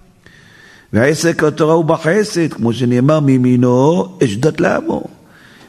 ועסק 0.93 1.45
התורה 1.45 1.75
הוא 1.75 1.85
בחסד, 1.85 2.53
כמו 2.53 2.73
שנאמר 2.73 3.21
מימינו 3.21 4.07
אשדת 4.25 4.61
לעמו. 4.61 5.05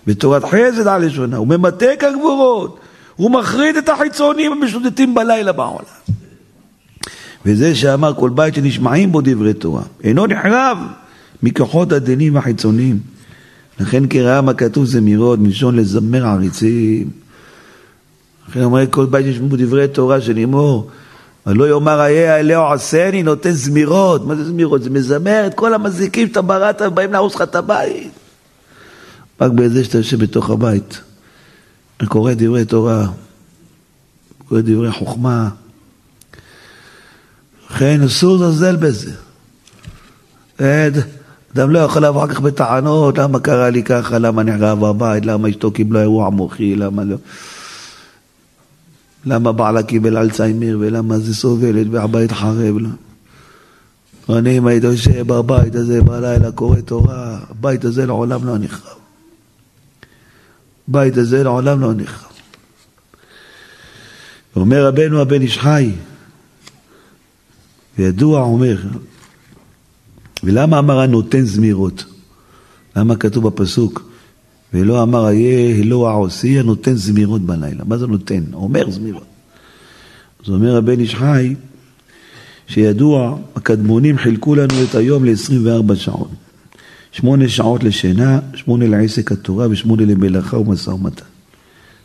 ותורת 0.07 0.43
חסד 0.43 0.87
על 0.87 1.05
לשונה, 1.05 1.37
הוא 1.37 1.47
ממתק 1.47 2.03
הגבורות, 2.07 2.79
הוא 3.15 3.31
מחריד 3.31 3.75
את 3.75 3.89
החיצונים 3.89 4.51
המשוטטים 4.51 5.15
בלילה 5.15 5.51
בעולם. 5.51 5.83
וזה 7.45 7.75
שאמר 7.75 8.13
כל 8.13 8.29
בית 8.29 8.55
שנשמעים 8.55 9.11
בו 9.11 9.21
דברי 9.23 9.53
תורה, 9.53 9.83
אינו 10.03 10.27
נחרב 10.27 10.77
מכוחות 11.43 11.91
הדינים 11.91 12.37
החיצוניים. 12.37 12.99
לכן 13.79 14.07
קראה 14.07 14.41
מה 14.41 14.53
כתוב 14.53 14.85
זמירות, 14.85 15.39
מלשון 15.39 15.75
לזמר 15.75 16.25
עריצים. 16.25 17.09
לכן 18.49 18.63
אומר 18.63 18.87
כל 18.89 19.05
בית 19.05 19.25
שנשמעו 19.25 19.57
דברי 19.57 19.87
תורה 19.87 20.21
שנאמור, 20.21 20.89
ולא 21.49 21.69
יאמר 21.69 22.01
איה 22.01 22.39
אלהו 22.39 22.73
עשני, 22.73 23.23
נותן 23.23 23.51
זמירות. 23.51 24.27
מה 24.27 24.35
זה 24.35 24.45
זמירות? 24.45 24.83
זה 24.83 24.89
מזמר 24.89 25.43
את 25.47 25.53
כל 25.53 25.73
המזיקים 25.73 26.27
שאתה 26.27 26.41
בראת 26.41 26.81
ובאים 26.81 27.11
להרוס 27.11 27.35
לך 27.35 27.41
את 27.41 27.55
הבית. 27.55 28.11
רק 29.41 29.51
בזה 29.51 29.83
שאתה 29.83 29.97
יושב 29.97 30.23
בתוך 30.23 30.49
הבית 30.49 31.01
וקורא 32.01 32.33
דברי 32.33 32.65
תורה, 32.65 33.07
קורא 34.47 34.61
דברי 34.61 34.91
חוכמה. 34.91 35.49
לכן 37.71 38.01
אסור 38.03 38.35
לזלזל 38.35 38.75
בזה. 38.75 39.11
אדם 41.53 41.71
לא 41.71 41.79
יכול 41.79 42.05
לבוא 42.05 42.25
אחר 42.25 42.33
כך 42.33 42.39
בטענות, 42.39 43.17
למה 43.17 43.39
קרה 43.39 43.69
לי 43.69 43.83
ככה, 43.83 44.19
למה 44.19 44.43
נחרב 44.43 44.83
הבית, 44.83 45.25
למה 45.25 45.49
אשתו 45.49 45.71
קיבלה 45.71 46.01
אירוע 46.01 46.29
מוחי, 46.29 46.75
למה 46.75 47.03
לא... 47.03 47.15
למה 49.25 49.51
בעלה 49.51 49.83
קיבל 49.83 50.17
אלצהיימר 50.17 50.77
ולמה 50.79 51.19
זה 51.19 51.35
סובלת 51.35 51.87
והבית 51.91 52.31
חרב 52.31 52.77
לה. 52.77 52.89
אני 54.29 54.57
אם 54.57 54.67
היית 54.67 54.83
יושב 54.83 55.27
בבית 55.27 55.75
הזה 55.75 56.01
בלילה 56.01 56.51
קורא 56.51 56.81
תורה, 56.81 57.39
הבית 57.49 57.85
הזה 57.85 58.05
לעולם 58.05 58.45
לא 58.47 58.57
נחרב. 58.57 58.97
הבית 60.89 61.17
הזה 61.17 61.43
לעולם 61.43 61.81
לא 61.81 61.93
נחרב. 61.93 62.29
אומר 64.55 64.87
רבנו 64.87 65.21
הבן 65.21 65.41
איש 65.41 65.57
חי, 65.57 65.91
וידוע 67.97 68.41
אומר, 68.41 68.77
ולמה 70.43 70.79
אמר 70.79 70.99
הנותן 70.99 71.45
זמירות? 71.45 72.03
למה 72.95 73.15
כתוב 73.15 73.47
בפסוק? 73.47 74.08
ולא 74.73 75.03
אמר 75.03 75.29
איה 75.29 75.75
אלוה 75.75 76.13
עושי 76.13 76.59
הנותן 76.59 76.95
זמירות 76.95 77.41
בלילה. 77.41 77.83
מה 77.85 77.97
זה 77.97 78.07
נותן? 78.07 78.43
אומר 78.53 78.91
זמירות. 78.91 79.23
אז 80.43 80.49
אומר 80.49 80.75
הבן 80.75 80.99
איש 80.99 81.15
חי, 81.15 81.55
שידוע, 82.67 83.37
הקדמונים 83.55 84.17
חילקו 84.17 84.55
לנו 84.55 84.83
את 84.89 84.95
היום 84.95 85.25
ל-24 85.25 85.95
שעות. 85.95 86.29
שמונה 87.11 87.49
שעות 87.49 87.83
לשינה, 87.83 88.39
שמונה 88.53 88.87
לעסק 88.87 89.31
התורה 89.31 89.67
ושמונה 89.69 90.05
למלאכה 90.05 90.57
ומשא 90.57 90.89
ומתן. 90.89 91.25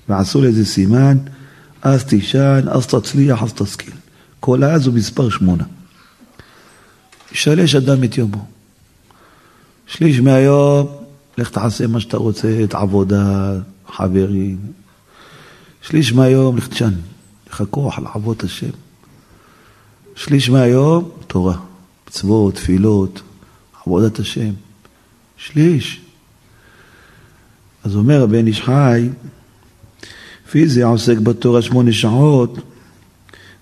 ועשו 0.09 0.43
לזה 0.43 0.65
סימן, 0.65 1.17
אז 1.83 2.05
תישן, 2.05 2.61
אז 2.69 2.87
תצליח, 2.87 3.43
אז 3.43 3.53
תשכיל. 3.53 3.95
כל 4.41 4.65
אז 4.65 4.87
הוא 4.87 4.95
מספר 4.95 5.31
שמונה. 5.31 5.65
ישלש 7.33 7.75
אדם 7.75 8.05
את 8.05 8.19
יומו. 8.19 8.45
שליש 9.87 10.21
מהיום, 10.21 10.87
לך 11.39 11.51
תעשה 11.51 11.87
מה 11.87 12.01
שאתה 12.01 12.17
רוצה, 12.17 12.61
את 12.65 12.75
העבודה, 12.75 13.53
חברים. 13.89 14.59
שליש 15.83 16.13
מהיום, 16.13 16.57
לך 16.57 16.69
תשן, 16.69 16.93
לך 17.51 17.63
כוח 17.71 17.99
לעבוד 17.99 18.37
השם. 18.45 18.71
שליש 20.15 20.51
מהיום, 20.51 21.11
תורה, 21.27 21.57
מצוות, 22.09 22.55
תפילות, 22.55 23.23
עבודת 23.87 24.19
השם. 24.19 24.51
שליש. 25.37 26.01
אז 27.85 27.97
אומר 27.97 28.23
הבן 28.23 28.47
איש 28.47 28.63
חי, 28.63 29.09
פיזי 30.51 30.83
העוסק 30.83 31.19
בתורה 31.19 31.63
שמונה 31.63 31.93
שעות, 31.93 32.59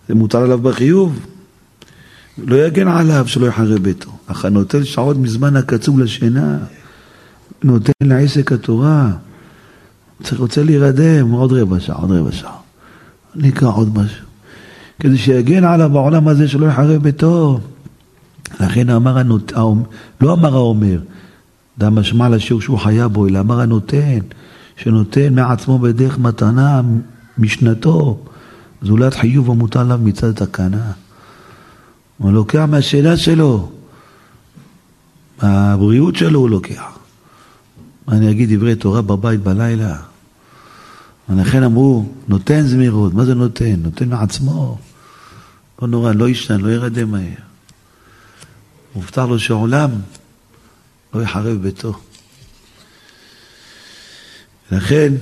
זה 0.09 0.15
מוטל 0.15 0.39
עליו 0.39 0.59
בחיוב. 0.59 1.27
לא 2.39 2.67
יגן 2.67 2.89
עליו 2.89 3.29
שלא 3.29 3.47
יחרב 3.47 3.79
ביתו. 3.79 4.11
אך 4.27 4.45
הנוטל 4.45 4.85
שעות 4.85 5.17
מזמן 5.17 5.57
הקצוב 5.57 6.01
לשינה, 6.01 6.59
נותן 7.65 7.93
לעסק 8.01 8.53
התורה. 8.53 9.11
צריך, 10.23 10.41
רוצה 10.41 10.63
להירדם, 10.63 11.31
עוד 11.31 11.53
רבע 11.53 11.81
שעה, 11.81 11.97
עוד 11.97 12.11
רבע 12.11 12.33
שעה. 12.33 12.57
אני 13.37 13.49
אקרא 13.49 13.69
עוד 13.69 13.99
משהו. 13.99 14.27
כדי 15.01 15.19
שיגן 15.19 15.65
עליו 15.65 15.91
בעולם 15.91 16.29
הזה 16.29 16.49
שלא 16.49 16.67
יחרב 16.67 17.03
ביתו. 17.03 17.61
לכן 18.61 18.91
אמר 18.91 19.19
הנותן, 19.19 19.83
לא 20.21 20.33
אמר 20.33 20.55
האומר, 20.55 20.99
זה 21.81 21.87
המשמע 21.87 22.29
לשיעור 22.29 22.63
שהוא 22.63 22.79
חיה 22.79 23.09
בו, 23.09 23.27
אלא 23.27 23.41
אמר 23.41 23.61
הנותן, 23.61 24.19
שנותן 24.77 25.35
מעצמו 25.35 25.79
בדרך 25.79 26.19
מתנה 26.19 26.81
משנתו, 27.39 28.19
זולת 28.83 29.15
חיוב 29.15 29.51
המוטל 29.51 29.79
עליו 29.79 29.99
מצד 30.03 30.33
תקנה. 30.33 30.93
הוא 32.19 32.33
לוקח 32.33 32.65
מהשינה 32.71 33.17
שלו, 33.17 33.71
מהבריאות 35.43 36.17
שלו 36.17 36.41
הוא 36.41 36.51
לוקח. 36.51 37.02
אני 38.09 38.31
אגיד 38.31 38.53
דברי 38.53 38.75
תורה 38.75 39.03
בבית 39.03 39.41
בלילה? 39.41 39.97
ולכן 41.29 41.63
אמרו, 41.63 42.13
נותן 42.29 42.63
זמירות, 42.63 43.15
מה 43.15 43.25
זה 43.25 43.35
נותן? 43.35 43.75
נותן 43.83 44.09
מעצמו. 44.09 44.79
לא 45.83 45.89
נורא, 45.89 46.13
לא 46.13 46.29
ישן, 46.29 46.61
לא 46.61 46.69
ירדם 46.69 47.11
מהר. 47.11 47.35
מובטח 48.95 49.25
לו 49.29 49.39
שעולם 49.39 49.91
לא 51.15 51.23
יחרב 51.23 51.63
ביתו. 51.63 51.93
לכן, 54.73 55.13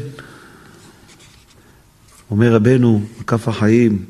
אומר 2.31 2.55
רבנו, 2.55 3.03
כף 3.27 3.49
החיים, 3.49 4.05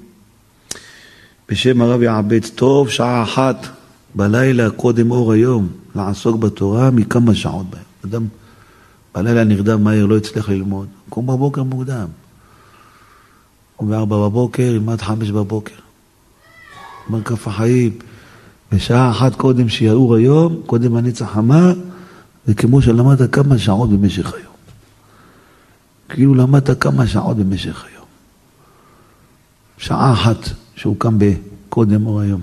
בשם 1.48 1.80
הרב 1.82 2.02
יעבץ, 2.02 2.50
טוב 2.54 2.90
שעה 2.90 3.22
אחת 3.22 3.66
בלילה 4.14 4.70
קודם 4.70 5.10
אור 5.10 5.32
היום 5.32 5.68
לעסוק 5.94 6.36
בתורה 6.36 6.90
מכמה 6.90 7.34
שעות 7.34 7.70
בהם. 7.70 7.82
אדם 8.04 8.26
בלילה 9.14 9.44
נרדם 9.44 9.84
מהר, 9.84 10.06
לא 10.06 10.16
הצליח 10.16 10.48
ללמוד, 10.48 10.88
קום 11.08 11.26
בבוקר 11.26 11.62
מוקדם. 11.62 12.06
קום 13.76 13.90
בארבע 13.90 14.16
בבוקר, 14.16 14.62
ילמד 14.62 15.00
חמש 15.00 15.30
בבוקר. 15.30 15.74
אומר 17.08 17.22
כף 17.22 17.48
החיים, 17.48 17.92
בשעה 18.72 19.10
אחת 19.10 19.34
קודם 19.34 19.68
שיעור 19.68 20.14
היום, 20.16 20.62
קודם 20.66 20.96
הנצח 20.96 21.32
חמה, 21.32 21.72
זה 22.46 22.54
כמו 22.54 22.82
שלמדת 22.82 23.32
כמה 23.34 23.58
שעות 23.58 23.90
במשך 23.90 24.34
היום. 24.34 24.54
כאילו 26.08 26.34
למדת 26.34 26.82
כמה 26.82 27.06
שעות 27.06 27.36
במשך 27.36 27.84
היום. 27.84 28.06
שעה 29.78 30.12
אחת 30.12 30.48
שהוא 30.76 30.96
קם 30.98 31.18
בקודם 31.18 32.06
אור 32.06 32.20
היום. 32.20 32.40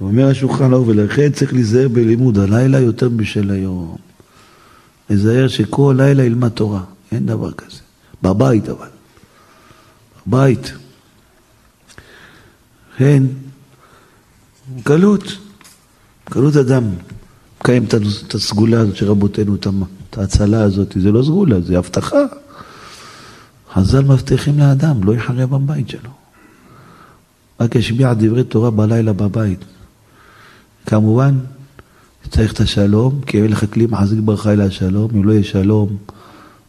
ואומר 0.00 0.28
השולחן 0.28 0.72
ערוך, 0.72 0.88
ולכן 0.88 1.32
צריך 1.32 1.52
להיזהר 1.52 1.88
בלימוד 1.88 2.38
הלילה 2.38 2.80
יותר 2.80 3.08
משל 3.08 3.50
היום. 3.50 3.96
להיזהר 5.10 5.48
שכל 5.48 5.94
לילה 5.98 6.24
ילמד 6.24 6.48
תורה, 6.48 6.80
אין 7.12 7.26
דבר 7.26 7.52
כזה. 7.52 7.80
בבית 8.22 8.68
אבל. 8.68 8.88
בבית. 10.26 10.72
כן, 12.96 13.22
קלות, 14.84 15.22
קלות 16.24 16.56
אדם 16.56 16.84
מקיים 17.60 17.84
את 18.26 18.34
הסגולה 18.34 18.80
הזאת 18.80 18.96
שרבותינו, 18.96 19.54
את 19.54 20.18
ההצלה 20.18 20.62
הזאת, 20.62 20.96
זה 21.00 21.12
לא 21.12 21.22
סגולה, 21.22 21.60
זה 21.60 21.78
הבטחה. 21.78 22.22
חז"ל 23.72 24.04
מבטיחים 24.04 24.58
לאדם, 24.58 25.04
לא 25.04 25.14
יחרב 25.14 25.50
בבית 25.50 25.88
שלו. 25.88 26.10
רק 27.60 27.74
ישמיע 27.74 28.14
דברי 28.14 28.44
תורה 28.44 28.70
בלילה 28.70 29.12
בבית. 29.12 29.64
כמובן, 30.86 31.34
צריך 32.28 32.52
את 32.52 32.60
השלום, 32.60 33.20
כי 33.26 33.42
אין 33.42 33.50
לך 33.50 33.64
כלי 33.72 33.86
מחזיק 33.86 34.18
ברכה 34.18 34.52
אלא 34.52 34.62
השלום. 34.62 35.10
אם 35.14 35.24
לא 35.24 35.32
יהיה 35.32 35.44
שלום, 35.44 35.96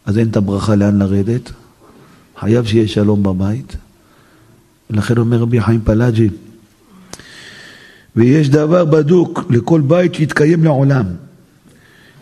אז 0.06 0.18
אין 0.18 0.28
את 0.28 0.36
הברכה 0.36 0.74
לאן 0.74 0.98
לרדת. 0.98 1.52
חייב 2.40 2.66
שיהיה 2.66 2.88
שלום 2.88 3.22
בבית. 3.22 3.76
ולכן 4.90 5.18
אומר 5.18 5.36
רבי 5.36 5.60
חיים 5.60 5.80
פלאג'י, 5.84 6.28
ויש 8.16 8.48
דבר 8.48 8.84
בדוק 8.84 9.44
לכל 9.50 9.80
בית 9.80 10.14
שיתקיים 10.14 10.64
לעולם, 10.64 11.04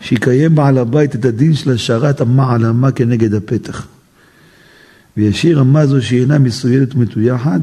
שיקיים 0.01 0.55
בעל 0.55 0.77
הבית 0.77 1.15
את 1.15 1.25
הדין 1.25 1.55
של 1.55 1.71
השארת 1.71 2.21
המעלמה 2.21 2.91
כנגד 2.91 3.33
הפתח. 3.33 3.87
וישאיר 5.17 5.59
רמה 5.59 5.85
זו 5.85 6.01
שאינה 6.01 6.39
מסוידת 6.39 6.95
ומטויחת, 6.95 7.61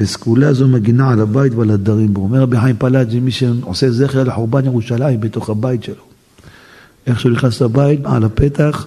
וסגולה 0.00 0.52
זו 0.52 0.68
מגינה 0.68 1.10
על 1.10 1.20
הבית 1.20 1.54
ועל 1.54 1.70
הדרים 1.70 2.14
בו. 2.14 2.20
אומר 2.20 2.40
רבי 2.40 2.60
חיים 2.60 2.76
פלאג'י, 2.78 3.20
מי 3.20 3.30
שעושה 3.30 3.90
זכר 3.90 4.24
לחורבן 4.24 4.64
ירושלים 4.64 5.20
בתוך 5.20 5.50
הבית 5.50 5.84
שלו. 5.84 6.04
איך 7.06 7.20
שהוא 7.20 7.32
נכנס 7.32 7.62
לבית, 7.62 8.00
על 8.04 8.24
הפתח, 8.24 8.86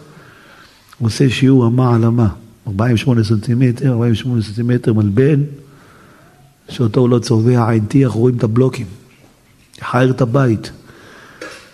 עושה 1.02 1.30
שיעור 1.30 1.66
המעלמה. 1.66 2.28
48 2.68 3.24
סנטימטר, 3.24 3.88
48 3.88 4.42
סנטימטר 4.42 4.94
מלבן, 4.94 5.42
שאותו 6.70 7.02
הוא 7.02 7.10
לא 7.10 7.20
צובע, 7.20 7.70
עין 7.70 7.86
טיח, 7.86 8.12
רואים 8.12 8.38
את 8.38 8.44
הבלוקים. 8.44 8.86
יחער 9.82 10.10
את 10.10 10.22
הבית. 10.22 10.72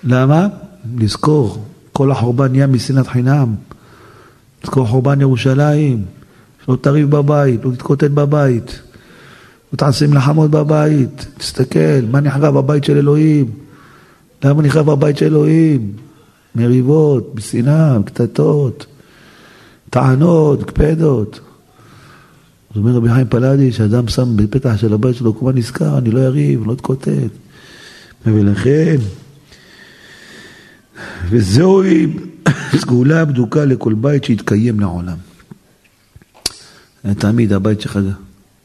למה? 0.04 0.47
לזכור, 0.97 1.65
כל 1.93 2.12
החורבן 2.12 2.52
נהיה 2.52 2.67
משנאת 2.67 3.08
חינם. 3.08 3.56
לזכור 4.63 4.88
חורבן 4.88 5.21
ירושלים, 5.21 6.06
שלא 6.65 6.75
תריב 6.82 7.12
בבית, 7.12 7.65
לא 7.65 7.71
תתקוטט 7.71 8.12
בבית, 8.12 8.82
תעשה 9.75 10.08
מלחמות 10.08 10.51
בבית, 10.51 11.25
תסתכל, 11.38 12.05
מה 12.12 12.19
נחרב 12.19 12.58
בבית 12.58 12.84
של 12.84 12.97
אלוהים? 12.97 13.51
למה 14.43 14.62
נחרב 14.62 14.91
בבית 14.91 15.17
של 15.17 15.25
אלוהים? 15.25 15.93
מריבות, 16.55 17.36
בשנאה, 17.36 17.97
קטטות. 18.05 18.86
טענות, 19.89 20.63
קפדות. 20.63 21.39
אז 22.71 22.77
אומר 22.77 22.91
רבי 22.91 23.10
חיים 23.10 23.27
פלאדי, 23.29 23.71
שאדם 23.71 24.08
שם 24.08 24.38
בפתח 24.38 24.77
של 24.77 24.93
הבית 24.93 25.15
שלו 25.15 25.34
קומה 25.34 25.51
נזכר, 25.51 25.97
אני 25.97 26.12
לא 26.12 26.19
אריב, 26.19 26.67
לא 26.67 26.73
אתקוטט. 26.73 27.32
ולכן, 28.25 28.95
וזוהי 31.29 32.08
סגולה 32.75 33.25
בדוקה 33.25 33.65
לכל 33.65 33.93
בית 33.93 34.23
שיתקיים 34.23 34.79
לעולם. 34.79 35.17
תמיד 37.17 37.53
הבית 37.53 37.82
שלך, 37.82 37.99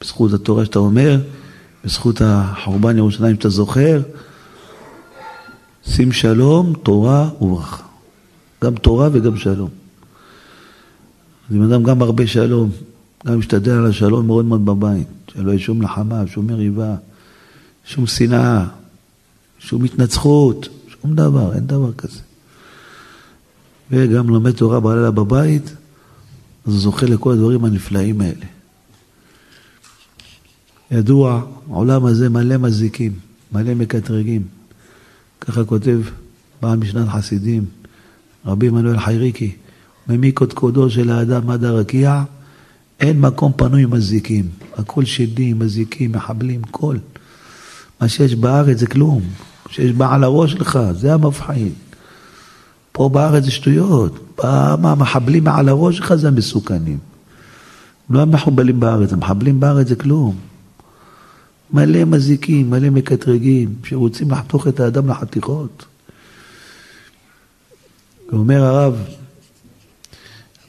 בזכות 0.04 0.32
התורה 0.32 0.64
שאתה 0.64 0.78
אומר, 0.78 1.20
בזכות 1.84 2.20
החורבן 2.24 2.96
ירושלים 2.96 3.36
שאתה 3.36 3.48
זוכר, 3.48 4.02
שים 5.86 6.12
שלום, 6.12 6.72
תורה 6.82 7.30
וברכה. 7.40 7.82
גם 8.64 8.74
תורה 8.74 9.08
וגם 9.12 9.36
שלום. 9.36 9.68
אז 11.50 11.56
אם 11.56 11.62
אדם 11.62 11.82
גם 11.82 12.02
הרבה 12.02 12.26
שלום, 12.26 12.70
גם 13.26 13.38
משתדל 13.38 13.72
על 13.72 13.86
השלום 13.86 14.26
מאוד 14.26 14.44
מאוד 14.44 14.66
בבית, 14.66 15.08
שלא 15.34 15.50
יהיה 15.50 15.60
שום 15.60 15.82
לחמה, 15.82 16.26
שום 16.26 16.46
מריבה, 16.46 16.94
שום 17.84 18.06
שנאה, 18.06 18.66
שום 19.58 19.84
התנצחות, 19.84 20.68
שום 20.88 21.14
דבר, 21.14 21.54
אין 21.54 21.66
דבר 21.66 21.92
כזה. 21.92 22.20
וגם 23.90 24.28
לומד 24.28 24.52
תורה 24.52 24.80
בלילה 24.80 25.10
בבית, 25.10 25.74
אז 26.66 26.72
הוא 26.72 26.80
זוכה 26.80 27.06
לכל 27.06 27.32
הדברים 27.32 27.64
הנפלאים 27.64 28.20
האלה. 28.20 28.53
ידוע, 30.90 31.42
העולם 31.70 32.04
הזה 32.04 32.28
מלא 32.28 32.56
מזיקים, 32.56 33.12
מלא 33.52 33.74
מקטרגים. 33.74 34.42
ככה 35.40 35.64
כותב 35.64 36.00
בעל 36.62 36.78
משנת 36.78 37.08
חסידים, 37.08 37.64
רבי 38.46 38.68
עמנואל 38.68 39.00
חייריקי, 39.00 39.52
ממיקות 40.08 40.54
של 40.88 41.10
האדם 41.10 41.50
עד 41.50 41.64
הרקיע, 41.64 42.22
אין 43.00 43.20
מקום 43.20 43.52
פנוי 43.56 43.86
מזיקים. 43.86 44.48
הכל 44.76 45.04
שדים, 45.04 45.58
מזיקים, 45.58 46.12
מחבלים, 46.12 46.62
כל. 46.70 46.96
מה 48.00 48.08
שיש 48.08 48.34
בארץ 48.34 48.78
זה 48.78 48.86
כלום. 48.86 49.22
שיש 49.70 49.92
בעל 49.92 50.24
הראש 50.24 50.52
שלך, 50.52 50.78
זה 50.92 51.14
המבחין. 51.14 51.72
פה 52.92 53.08
בארץ 53.08 53.44
זה 53.44 53.50
שטויות. 53.50 54.38
מה, 54.80 54.92
המחבלים 54.92 55.44
מעל 55.44 55.68
הראש 55.68 55.96
שלך 55.96 56.14
זה 56.14 56.28
המסוכנים. 56.28 56.98
לא 58.10 58.20
המחובלים 58.22 58.80
בארץ, 58.80 59.12
המחבלים 59.12 59.60
בארץ 59.60 59.88
זה 59.88 59.96
כלום. 59.96 60.36
מלא 61.74 62.04
מזיקים, 62.04 62.70
מלא 62.70 62.90
מקטרגים, 62.90 63.74
שרוצים 63.84 64.30
לחתוך 64.30 64.68
את 64.68 64.80
האדם 64.80 65.08
לחתיכות. 65.10 65.84
ואומר 68.32 68.64
הרב, 68.64 68.96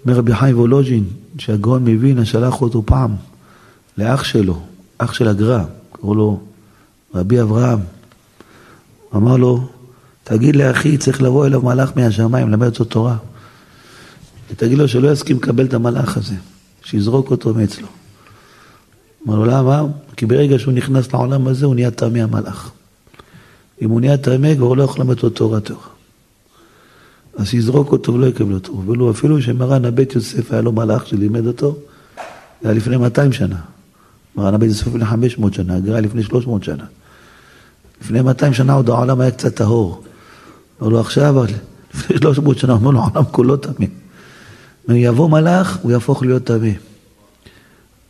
אומר 0.05 0.17
רבי 0.17 0.35
חיים 0.35 0.57
וולוז'ין, 0.57 1.03
שהגאון 1.37 1.89
מווינה 1.89 2.25
שלח 2.25 2.61
אותו 2.61 2.83
פעם 2.85 3.15
לאח 3.97 4.23
שלו, 4.23 4.61
אח 4.97 5.13
של 5.13 5.27
הגר"א, 5.27 5.63
קראו 5.91 6.15
לו 6.15 6.39
רבי 7.15 7.41
אברהם. 7.41 7.79
אמר 9.15 9.37
לו, 9.37 9.67
תגיד 10.23 10.55
לאחי, 10.55 10.97
צריך 10.97 11.21
לבוא 11.21 11.45
אליו 11.45 11.61
מלאך 11.61 11.91
מהשמיים, 11.95 12.49
ללמד 12.49 12.67
אותו 12.67 12.83
תורה. 12.83 13.17
ותגיד 14.51 14.77
לו 14.77 14.87
שלא 14.87 15.11
יסכים 15.11 15.37
לקבל 15.37 15.65
את 15.65 15.73
המלאך 15.73 16.17
הזה, 16.17 16.35
שיזרוק 16.83 17.31
אותו 17.31 17.53
מאצלו. 17.53 17.87
אמר 19.27 19.35
לו, 19.35 19.45
למה? 19.45 19.83
כי 20.17 20.25
ברגע 20.25 20.59
שהוא 20.59 20.73
נכנס 20.73 21.13
לעולם 21.13 21.47
הזה, 21.47 21.65
הוא 21.65 21.75
נהיה 21.75 21.91
טמא 21.91 22.17
המלאך. 22.17 22.71
אם 23.81 23.89
הוא 23.89 23.99
נהיה 23.99 24.17
טמא, 24.17 24.55
כבר 24.55 24.73
לא 24.73 24.83
יכול 24.83 25.01
ללמד 25.01 25.15
אותו 25.15 25.29
תורה 25.29 25.59
תורה. 25.59 25.87
אז 27.37 27.47
שיזרוק 27.47 27.91
אותו 27.91 28.13
ולא 28.13 28.25
יקבל 28.25 28.53
אותו. 28.53 28.83
ולו 28.87 29.11
אפילו 29.11 29.41
שמרן 29.41 29.85
הבית 29.85 30.15
יוסף 30.15 30.51
היה 30.51 30.61
לו 30.61 30.71
מלאך 30.71 31.07
שלימד 31.07 31.47
אותו, 31.47 31.77
זה 32.61 32.69
היה 32.69 32.77
לפני 32.77 32.97
200 32.97 33.33
שנה. 33.33 33.57
מרן 34.35 34.53
הבית 34.53 34.69
יוסף 34.69 34.87
לפני 34.87 35.05
500 35.05 35.53
שנה, 35.53 35.75
הגר"א 35.75 35.99
לפני 35.99 36.23
300 36.23 36.63
שנה. 36.63 36.83
לפני 38.01 38.21
200 38.21 38.53
שנה 38.53 38.73
עוד 38.73 38.89
העולם 38.89 39.21
היה 39.21 39.31
קצת 39.31 39.55
טהור. 39.55 40.03
אמר 40.81 40.89
לו 40.89 40.99
עכשיו, 40.99 41.43
לפני 41.93 42.17
300 42.17 42.57
שנה, 42.57 42.73
אמר 42.73 42.91
לו, 42.91 42.99
העולם 42.99 43.23
כולו 43.31 43.57
טמא. 43.57 43.85
אם 44.89 44.95
יבוא 44.95 45.29
מלאך, 45.29 45.77
הוא 45.81 45.91
יהפוך 45.91 46.23
להיות 46.23 46.43
טמא. 46.43 46.69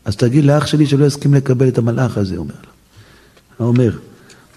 אז 0.06 0.15
תגיד 0.15 0.46
לאח 0.46 0.65
שלי 0.65 0.86
שלא 0.86 1.06
יסכים 1.06 1.34
לקבל 1.34 1.68
את 1.68 1.78
המלאך 1.78 2.18
הזה, 2.18 2.38
אומר 2.38 2.54
לו. 2.63 3.65
אומר, 3.65 3.91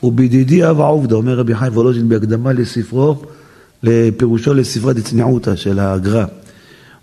ובידידי 0.03 0.69
אב 0.69 0.81
העובדה, 0.81 1.15
אומר 1.15 1.39
רבי 1.39 1.55
חיים 1.55 1.73
וולוז'ין 1.73 2.09
בהקדמה 2.09 2.53
לספרו, 2.53 3.23
לפירושו 3.83 4.55
לספרה 4.55 4.93
דצניעותא 4.93 5.57
של 5.57 5.79
הגר"א. 5.79 6.25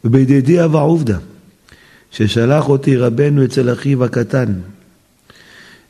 ובידידי 0.05 0.63
אב 0.63 0.75
העובדה, 0.75 1.17
ששלח 2.11 2.69
אותי 2.69 2.97
רבנו 2.97 3.45
אצל 3.45 3.73
אחיו 3.73 4.03
הקטן 4.03 4.53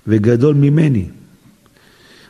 וגדול 0.07 0.55
ממני, 0.55 1.05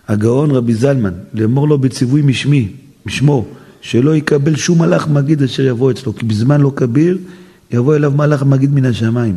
הגאון 0.08 0.52
רבי 0.52 0.74
זלמן, 0.74 1.14
לאמור 1.34 1.68
לו 1.68 1.78
בציווי 1.78 2.22
משמי, 2.22 2.72
משמו, 3.06 3.46
שלא 3.82 4.16
יקבל 4.16 4.56
שום 4.56 4.82
מלאך 4.82 5.08
מגיד 5.08 5.44
אשר 5.44 5.64
יבוא 5.64 5.92
אצלו, 5.92 6.16
כי 6.16 6.26
בזמן 6.26 6.62
לא 6.62 6.72
כביר 6.76 7.18
יבוא 7.72 7.96
אליו 7.96 8.12
מלאך 8.12 8.44
מגיד 8.44 8.74
מן 8.74 8.86
השמיים. 8.86 9.36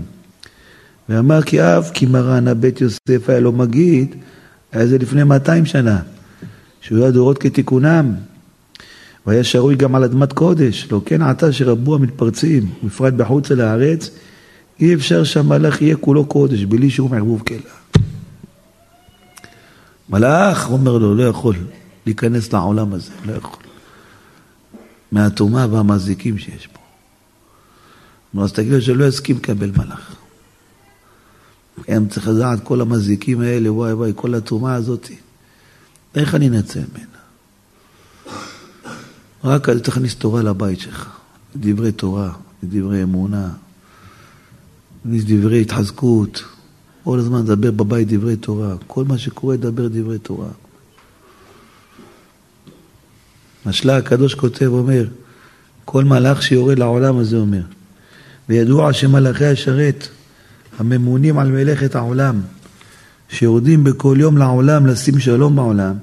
ואמר 1.09 1.43
כי 1.43 1.63
אף 1.63 1.91
כי 1.95 2.07
מרן 2.07 2.49
הבית 2.49 2.81
יוסף 2.81 3.29
היה 3.29 3.41
לו 3.41 3.53
מגיד, 3.53 4.15
היה 4.73 4.87
זה 4.87 4.99
לפני 4.99 5.25
200 5.25 5.67
שנה, 5.67 5.99
שהוא 6.81 6.99
היה 6.99 7.11
דורות 7.11 7.39
כתיקונם, 7.39 8.15
והיה 9.27 9.45
שרוי 9.45 9.75
גם 9.75 9.95
על 9.95 10.05
אדמת 10.05 10.33
קודש, 10.33 10.89
לא 10.91 11.01
כן 11.07 11.23
עתה 11.23 11.53
שרבו 11.53 11.95
המתפרצים, 11.95 12.71
בפרט 12.85 13.13
בחוץ 13.13 13.51
אל 13.51 13.61
הארץ, 13.61 14.11
אי 14.81 14.95
אפשר 14.95 15.25
שהמלאך 15.25 15.83
יהיה 15.83 15.97
כולו 15.97 16.27
קודש, 16.27 16.65
בלי 16.65 16.91
שום 16.91 17.15
ערבוב 17.15 17.43
כלא. 17.47 18.03
מלאך 20.11 20.71
אומר 20.71 20.99
לו, 20.99 21.15
לא 21.15 21.23
יכול 21.23 21.57
להיכנס 22.07 22.53
לעולם 22.53 22.93
הזה, 22.93 23.11
לא 23.27 23.33
יכול. 23.33 23.63
מהטומאה 25.13 25.67
והמזיקים 25.71 26.39
שיש 26.39 26.69
בו. 28.35 28.43
אז 28.45 28.53
תגיד 28.53 28.73
לו 28.73 28.81
שלא 28.81 29.05
יסכים 29.05 29.37
לקבל 29.37 29.71
מלאך. 29.77 30.18
הם 31.89 32.09
צריך 32.09 32.29
לדעת 32.29 32.59
כל 32.65 32.81
המזיקים 32.81 33.41
האלה, 33.41 33.73
וואי 33.73 33.93
וואי, 33.93 34.13
כל 34.17 34.35
הטומאה 34.35 34.75
הזאת. 34.75 35.09
איך 36.15 36.35
אני 36.35 36.49
אנצל 36.49 36.81
ממנה? 36.95 37.19
רק 39.45 39.69
אל 39.69 39.81
תכניס 39.81 40.15
תורה 40.15 40.43
לבית 40.43 40.81
שלך. 40.81 41.19
דברי 41.57 41.93
תורה, 41.93 42.33
דברי 42.65 43.03
אמונה, 43.03 43.49
דברי 45.05 45.61
התחזקות. 45.61 46.45
כל 47.05 47.19
הזמן 47.19 47.43
לדבר 47.43 47.71
בבית 47.71 48.09
דברי 48.09 48.37
תורה. 48.37 48.75
כל 48.87 49.05
מה 49.05 49.19
שקורה, 49.19 49.57
דבר 49.57 49.89
דברי 49.89 50.19
תורה. 50.19 50.49
משלה 53.67 53.97
הקדוש 53.97 54.35
כותב, 54.35 54.67
אומר, 54.67 55.07
כל 55.85 56.05
מלאך 56.05 56.43
שיורד 56.43 56.79
לעולם 56.79 57.19
הזה 57.19 57.37
אומר, 57.37 57.63
וידוע 58.49 58.93
שמלאכי 58.93 59.45
השרת 59.45 60.09
הממונים 60.79 61.39
על 61.39 61.53
מלאכת 61.53 61.95
העולם, 61.95 62.41
שיורדים 63.29 63.85
בכל 63.85 64.17
יום 64.21 64.39
לעולם 64.39 64.87
לשים 64.87 65.19
שלום 65.19 65.57
בעולם, 65.57 65.95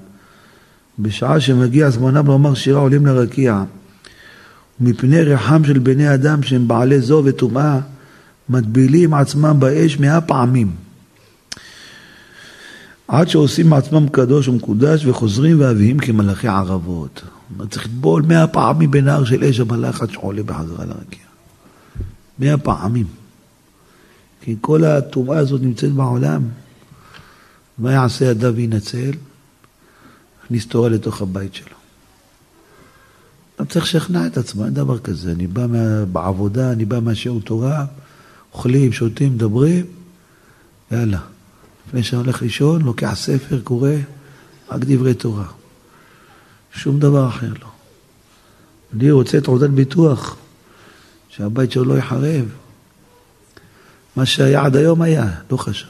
בשעה 0.99 1.39
שמגיע 1.39 1.89
זמנם 1.89 2.27
לומר 2.27 2.53
שירה 2.53 2.79
עולים 2.79 3.05
לרקיע, 3.05 3.63
ומפני 4.81 5.21
ריחם 5.21 5.63
של 5.65 5.79
בני 5.79 6.13
אדם 6.13 6.43
שהם 6.43 6.67
בעלי 6.67 7.01
זו 7.01 7.21
וטומאה, 7.25 7.79
מטבילים 8.49 9.13
עצמם 9.13 9.55
באש 9.59 9.99
מאה 9.99 10.21
פעמים. 10.21 10.71
עד 13.07 13.29
שעושים 13.29 13.69
מעצמם 13.69 14.07
קדוש 14.09 14.47
ומקודש 14.47 15.05
וחוזרים 15.05 15.59
ואביהם 15.59 15.97
כמלאכי 15.97 16.47
ערבות. 16.47 17.21
צריך 17.69 17.85
לטבול 17.85 18.21
מאה 18.21 18.47
פעמים 18.47 18.91
בנהר 18.91 19.25
של 19.25 19.43
אש 19.43 19.59
המלאך 19.59 20.01
עד 20.01 20.11
שעולה 20.11 20.43
בחזרה 20.43 20.85
לרקיע. 20.85 21.25
מאה 22.39 22.57
פעמים. 22.57 23.24
כי 24.45 24.55
כל 24.61 24.83
הטומאה 24.83 25.37
הזאת 25.37 25.61
נמצאת 25.61 25.91
בעולם. 25.91 26.43
מה 27.77 27.91
יעשה 27.91 28.31
אדם 28.31 28.53
וינצל? 28.55 29.11
יכניס 30.43 30.67
תורה 30.67 30.89
לתוך 30.89 31.21
הבית 31.21 31.55
שלו. 31.55 31.75
אתה 33.55 33.65
צריך 33.65 33.85
לשכנע 33.85 34.27
את 34.27 34.37
עצמו, 34.37 34.65
אין 34.65 34.73
דבר 34.73 34.99
כזה. 34.99 35.31
אני 35.31 35.47
בא 35.47 35.67
מה... 35.67 36.05
בעבודה, 36.05 36.71
אני 36.71 36.85
בא 36.85 36.99
מהשיעור 36.99 37.41
תורה, 37.41 37.85
אוכלים, 38.53 38.93
שותים, 38.93 39.33
מדברים, 39.33 39.85
יאללה. 40.91 41.19
לפני 41.87 42.03
שאני 42.03 42.21
הולך 42.21 42.41
לישון, 42.41 42.81
לוקח 42.81 43.13
ספר, 43.15 43.61
קורא, 43.63 43.91
רק 44.69 44.81
דברי 44.83 45.13
תורה. 45.13 45.47
שום 46.73 46.99
דבר 46.99 47.27
אחר 47.27 47.53
לא. 47.61 47.69
אני 48.93 49.11
רוצה 49.11 49.41
תעודת 49.41 49.69
ביטוח, 49.69 50.37
שהבית 51.29 51.71
שלו 51.71 51.85
לא 51.85 51.97
יחרב. 51.97 52.64
מה 54.15 54.25
שהיה 54.25 54.65
עד 54.65 54.75
היום 54.75 55.01
היה, 55.01 55.29
לא 55.51 55.57
חשוב. 55.57 55.89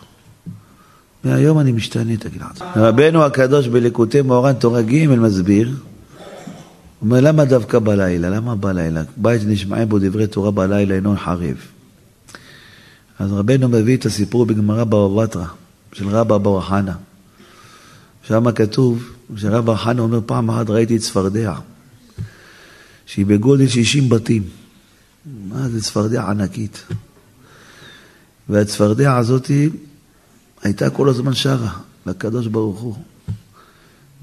מהיום 1.23 1.59
אני 1.59 1.71
משתנה, 1.71 2.17
תגיד 2.17 2.41
לעצמך. 2.41 2.67
רבנו 2.75 3.23
הקדוש 3.23 3.67
בליקוטי 3.67 4.21
מאורן 4.21 4.53
תורה 4.53 4.81
ג' 4.81 5.07
מסביר, 5.07 5.71
אומר, 7.01 7.21
למה 7.21 7.45
דווקא 7.45 7.79
בלילה? 7.79 8.29
למה 8.29 8.55
בלילה? 8.55 9.03
בית 9.17 9.41
נשמעים 9.45 9.89
בו 9.89 9.99
דברי 9.99 10.27
תורה 10.27 10.51
בלילה 10.51 10.95
אינו 10.95 11.15
חרב. 11.17 11.57
אז 13.19 13.33
רבנו 13.33 13.69
מביא 13.69 13.97
את 13.97 14.05
הסיפור 14.05 14.45
בגמרא 14.45 14.83
בבא 14.83 15.23
בתרא, 15.23 15.45
של 15.93 16.07
רבא 16.07 16.37
בר 16.37 16.61
חנא. 16.61 16.91
שם 18.27 18.51
כתוב, 18.51 19.03
שרבא 19.37 19.75
חנא 19.75 20.01
אומר, 20.01 20.19
פעם 20.25 20.49
אחת 20.49 20.69
ראיתי 20.69 20.99
צפרדע, 20.99 21.53
שהיא 23.05 23.25
בגודל 23.25 23.67
60 23.67 24.09
בתים. 24.09 24.43
מה 25.47 25.69
זה 25.69 25.81
צפרדע 25.81 26.23
ענקית? 26.29 26.83
והצפרדע 28.49 29.17
הזאתי 29.17 29.69
הייתה 30.61 30.89
כל 30.89 31.09
הזמן 31.09 31.33
שרה 31.33 31.79
לקדוש 32.05 32.47
ברוך 32.47 32.79
הוא. 32.79 32.95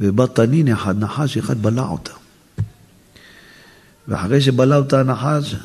ובא 0.00 0.26
תנין 0.26 0.68
אחד, 0.68 0.98
נחש 0.98 1.36
אחד 1.36 1.62
בלע 1.62 1.88
אותה. 1.88 2.12
ואחרי 4.08 4.40
שבלע 4.40 4.76
אותה 4.76 5.00
הנחש, 5.00 5.56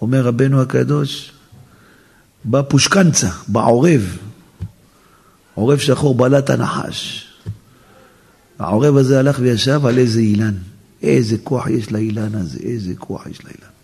אומר 0.00 0.22
רבנו 0.22 0.62
הקדוש, 0.62 1.32
בא 2.44 2.62
פושקנצה, 2.62 3.30
בעורב, 3.48 4.16
עורב 5.54 5.78
שחור 5.78 6.14
בלע 6.14 6.38
את 6.38 6.50
הנחש. 6.50 7.28
העורב 8.58 8.96
הזה 8.96 9.18
הלך 9.18 9.38
וישב 9.40 9.86
על 9.86 9.98
איזה 9.98 10.20
אילן. 10.20 10.54
איזה 11.02 11.36
כוח 11.44 11.66
יש 11.66 11.92
לאילן 11.92 12.34
הזה, 12.34 12.58
איזה 12.62 12.92
כוח 12.98 13.26
יש 13.26 13.44
לאילן. 13.44 13.77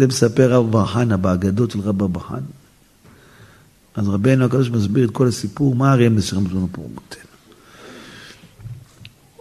זה 0.00 0.06
מספר 0.06 0.52
רב 0.54 0.70
בר 0.70 0.86
חנה 0.86 1.16
באגדות 1.16 1.70
של 1.70 1.80
רב 1.80 2.12
בר 2.12 2.20
חנה. 2.20 2.38
אז 3.94 4.08
רבנו 4.08 4.44
הקדוש 4.44 4.70
מסביר 4.70 5.08
את 5.08 5.10
כל 5.10 5.28
הסיפור, 5.28 5.74
מה 5.74 5.92
הרמז 5.92 6.24
של 6.24 6.36
רמזון 6.36 6.68
הפורמותינו. 6.72 7.24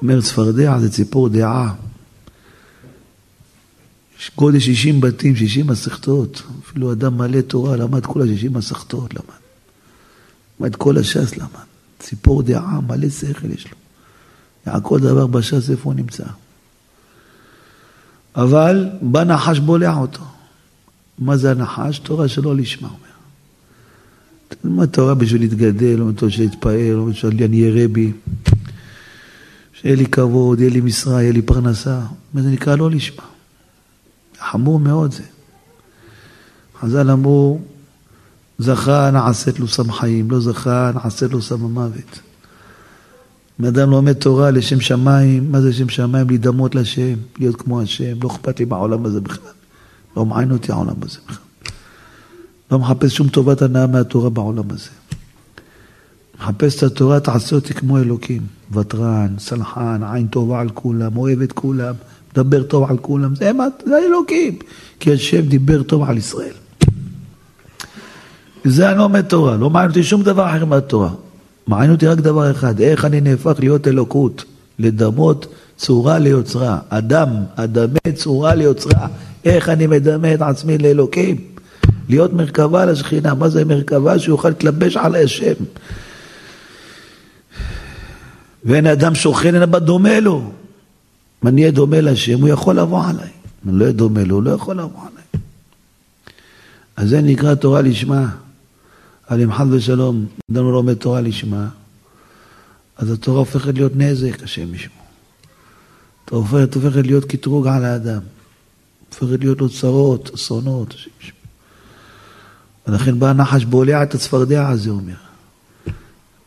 אומר 0.02 0.22
צפרדע 0.22 0.80
זה 0.80 0.92
ציפור 0.92 1.30
דעה. 1.30 1.74
גודל 4.38 4.60
60 4.60 5.02
בתים, 5.02 5.36
60 5.36 5.68
מסכתות. 5.68 6.42
אפילו 6.64 6.92
אדם 6.92 7.18
מלא 7.18 7.42
תורה, 7.42 7.78
למד 7.78 8.06
כל 8.06 8.22
ה-60 8.22 8.50
מסכתות, 8.52 9.14
למד. 9.14 9.40
למד 10.60 10.76
כל 10.76 10.98
הש"ס, 10.98 11.38
למד. 11.38 11.70
ציפור 12.00 12.44
דעה, 12.44 12.80
מלא 12.88 13.10
שכל 13.10 13.52
יש 13.52 13.68
לו. 14.66 14.84
כל 14.84 15.00
דבר 15.00 15.28
בש"ס, 15.28 15.70
איפה 15.70 15.84
הוא 15.84 15.94
נמצא. 15.94 16.24
אבל 18.36 18.90
בא 19.02 19.24
נחש 19.24 19.60
בולע 19.60 19.96
אותו. 19.96 20.24
מה 21.20 21.38
זה 21.38 21.52
הנחש? 21.52 22.00
תורה 22.00 22.28
שלא 22.28 22.56
לשמה, 22.56 22.88
אומר. 22.88 23.10
מה 24.64 24.88
תורה 24.88 25.14
בשביל 25.14 25.42
להתגדל, 25.42 25.96
לא 25.98 26.06
בשביל 26.28 26.50
להתפאר, 26.50 26.96
לא 26.96 27.06
בשביל 27.06 27.44
אני 27.44 27.62
אהיה 27.62 27.86
רבי. 27.86 28.12
שיהיה 29.74 29.96
לי 29.96 30.06
כבוד, 30.06 30.60
יהיה 30.60 30.72
לי 30.72 30.82
משרה, 30.82 31.22
יהיה 31.22 31.32
לי 31.32 31.42
פרנסה. 31.42 32.00
זה 32.34 32.50
נקרא 32.50 32.76
לא 32.76 32.92
לשמה. 32.92 33.24
חמור 34.40 34.80
מאוד 34.80 35.12
זה. 35.12 35.24
חז"ל 36.80 37.12
אמרו, 37.12 37.60
זכה 38.60 39.12
נעשית 39.12 39.60
לו 39.60 39.68
סם 39.68 39.92
חיים, 39.92 40.32
לא 40.32 40.40
זכה 40.40 40.92
נעשית 40.96 41.32
לו 41.32 41.42
סם 41.42 41.66
המוות. 41.66 42.20
אם 43.60 43.66
אדם 43.66 43.90
לומד 43.90 44.14
תורה 44.14 44.52
לשם 44.52 44.82
שמיים, 44.82 45.52
מה 45.52 45.62
זה 45.62 45.74
שם 45.74 45.90
שמיים? 45.90 46.28
להידמות 46.28 46.76
לשם, 46.76 47.16
להיות 47.40 47.56
כמו 47.56 47.82
השם, 47.82 48.18
לא 48.24 48.28
אכפת 48.28 48.60
לי 48.60 48.66
מהעולם 48.66 49.06
הזה 49.06 49.22
בכלל. 49.22 49.59
לא 50.18 50.26
מעניין 50.26 50.52
אותי 50.52 50.72
העולם 50.72 50.96
הזה 51.02 51.20
בכלל. 51.28 51.46
לא 52.72 52.80
מחפש 52.80 53.16
שום 53.16 53.28
טובת 53.28 53.62
הנאה 53.62 53.88
מהתורה 53.88 54.30
בעולם 54.30 54.64
הזה. 54.70 54.90
מחפש 56.40 56.78
את 56.78 56.84
התורה, 56.84 57.20
תעשה 57.20 57.56
אותי 57.56 57.74
כמו 57.74 57.98
אלוקים. 57.98 58.42
ותרן, 58.72 59.36
סלחן, 59.40 60.02
עין 60.14 60.28
טובה 60.28 60.60
על 60.60 60.70
כולם, 60.70 61.18
אוהב 61.18 61.42
את 61.42 61.52
כולם, 61.52 61.94
מדבר 62.34 62.64
טוב 62.64 62.90
על 62.90 62.98
כולם. 62.98 63.36
זה, 63.36 63.52
זה 63.86 63.98
אלוקים. 64.08 64.60
כי 65.00 65.14
השם 65.14 65.42
דיבר 65.42 65.84
טוב 65.84 66.04
על 66.04 66.18
ישראל. 66.18 66.54
וזה 68.66 68.90
אני 68.90 68.98
לומד 68.98 69.22
תורה, 69.22 69.58
לא 69.58 69.70
מעניין 69.70 69.90
אותי 69.90 70.04
שום 70.04 70.24
דבר 70.24 70.50
אחר 70.50 70.66
מהתורה. 70.66 71.10
מעניין 71.68 71.92
אותי 71.92 72.08
רק 72.08 72.18
דבר 72.18 72.52
אחד, 72.52 72.82
איך 72.82 73.06
אני 73.06 73.22
נהפך 73.22 73.54
להיות 73.60 73.88
אלוקות, 73.88 74.46
לדמות 74.80 75.48
צורה 75.78 76.20
ליוצרה. 76.20 76.78
אדם, 76.90 77.30
אדמה 77.56 78.00
צורה 78.16 78.56
ליוצרה. 78.56 79.08
איך 79.46 79.70
אני 79.70 79.88
מדמה 79.88 80.34
את 80.34 80.42
עצמי 80.42 80.78
לאלוקים? 80.78 81.38
להיות 82.10 82.34
מרכבה 82.34 82.86
לשכינה. 82.86 83.34
מה 83.34 83.50
זה 83.50 83.66
מרכבה? 83.66 84.20
שיוכל 84.20 84.50
להתלבש 84.50 84.98
על 84.98 85.16
השם. 85.16 85.54
ואין 88.64 88.88
אדם 88.88 89.16
שוכן 89.16 89.56
אין 89.56 89.64
אבא 89.64 89.80
דומה 89.80 90.20
לו. 90.20 90.52
אם 91.44 91.48
אני 91.48 91.62
אהיה 91.62 91.72
דומה 91.72 92.02
לשם, 92.02 92.42
הוא 92.42 92.50
יכול 92.50 92.80
לבוא 92.80 93.04
עליי. 93.06 93.30
אם 93.66 93.70
אני 93.70 93.80
לא 93.80 93.84
אהיה 93.84 93.94
דומה 93.94 94.24
לו, 94.24 94.36
הוא 94.36 94.44
לא 94.44 94.52
יכול 94.52 94.76
לבוא 94.80 95.02
עליי. 95.02 95.44
אז 96.96 97.10
זה 97.10 97.22
נקרא 97.22 97.56
תורה 97.56 97.82
לשמה. 97.82 98.30
אבל 99.30 99.42
אם 99.42 99.54
חד 99.54 99.66
ושלום, 99.72 100.26
אדם 100.52 100.64
לא 100.64 100.72
לומד 100.72 100.94
תורה 100.94 101.22
לשמה, 101.22 101.68
אז 102.98 103.12
התורה 103.12 103.40
הופכת 103.40 103.74
להיות 103.74 103.92
נזק, 103.96 104.44
השם 104.44 104.74
ישמו. 104.74 105.02
התורה 106.26 106.64
הופכת 106.76 107.06
להיות 107.06 107.26
קטרוג 107.26 107.68
על 107.68 107.86
האדם. 107.86 108.22
הופכת 109.10 109.40
להיות 109.40 109.62
לו 109.62 109.70
צרות, 109.70 110.32
אסונות. 110.36 110.96
ולכן 112.88 113.20
בא 113.20 113.30
הנחש 113.30 113.66
בולע 113.66 114.04
את 114.04 114.16
הצפרדע 114.16 114.70
הזה, 114.70 114.90
אומר. 114.90 115.14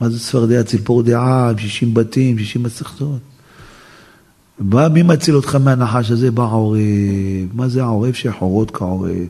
מה 0.00 0.10
זה 0.10 0.20
צפרדע? 0.20 0.62
ציפור 0.62 1.02
דעה 1.02 1.50
עם 1.50 1.58
60 1.58 1.94
בתים, 1.94 2.38
60 2.38 2.62
מסכתות. 2.62 3.20
בא, 4.58 4.88
מי 4.88 5.02
מציל 5.02 5.36
אותך 5.36 5.54
מהנחש 5.54 6.10
הזה? 6.10 6.30
בא 6.30 6.42
עורב. 6.42 6.78
מה 7.52 7.68
זה 7.68 7.82
העורב 7.82 8.12
שחורות 8.12 8.70
כעורב? 8.70 9.26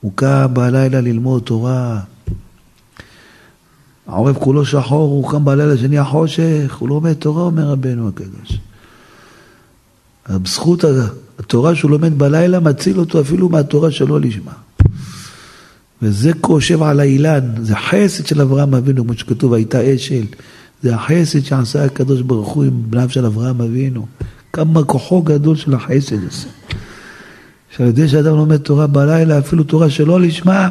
הוא 0.00 0.12
קם 0.14 0.46
בלילה 0.52 1.00
ללמוד 1.00 1.42
תורה. 1.42 2.00
העורב 4.06 4.36
כולו 4.38 4.64
שחור, 4.64 5.10
הוא 5.10 5.30
קם 5.30 5.44
בלילה 5.44 5.78
שנהיה 5.78 6.04
חושך, 6.04 6.76
הוא 6.78 6.88
לומד 6.88 7.12
תורה, 7.12 7.42
אומר 7.42 7.62
רבנו 7.62 8.08
הקדוש. 8.08 8.58
בזכות 10.28 10.84
התורה 11.40 11.74
שהוא 11.74 11.90
לומד 11.90 12.18
בלילה, 12.18 12.60
מציל 12.60 12.98
אותו 12.98 13.20
אפילו 13.20 13.48
מהתורה 13.48 13.90
שלא 13.90 14.20
לשמה. 14.20 14.52
וזה 16.02 16.32
כושב 16.40 16.82
על 16.82 17.00
האילן, 17.00 17.40
זה 17.62 17.76
חסד 17.76 18.26
של 18.26 18.40
אברהם 18.40 18.74
אבינו, 18.74 19.04
כמו 19.04 19.14
שכתוב, 19.14 19.52
הייתה 19.52 19.94
אשל. 19.94 20.24
זה 20.82 20.94
החסד 20.94 21.44
שעשה 21.44 21.84
הקדוש 21.84 22.20
ברוך 22.20 22.48
הוא 22.48 22.64
עם 22.64 22.82
בניו 22.90 23.10
של 23.10 23.26
אברהם 23.26 23.60
אבינו. 23.60 24.06
כמה 24.52 24.84
כוחו 24.84 25.22
גדול 25.22 25.56
של 25.56 25.74
החסד 25.74 26.16
הזה. 26.16 26.48
שעל 27.76 27.86
ידי 27.88 28.08
שאדם 28.08 28.36
לומד 28.36 28.56
תורה 28.56 28.86
בלילה, 28.86 29.38
אפילו 29.38 29.64
תורה 29.64 29.90
שלא 29.90 30.20
לשמה, 30.20 30.68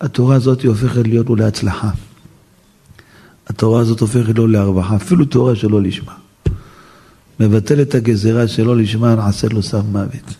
התורה 0.00 0.36
הזאת 0.36 0.64
הופכת 0.64 1.06
להיות 1.06 1.28
לו 1.28 1.36
להצלחה. 1.36 1.90
התורה 3.46 3.80
הזאת 3.80 4.00
הופכת 4.00 4.38
לו 4.38 4.46
להרווחה, 4.46 4.96
אפילו 4.96 5.24
תורה 5.24 5.56
שלא 5.56 5.82
לשמה. 5.82 6.25
מבטל 7.40 7.82
את 7.82 7.94
הגזירה 7.94 8.48
שלא 8.48 8.76
לשמה, 8.76 9.14
נעשה 9.14 9.48
לו 9.48 9.62
סף 9.62 9.82
מוות. 9.92 10.34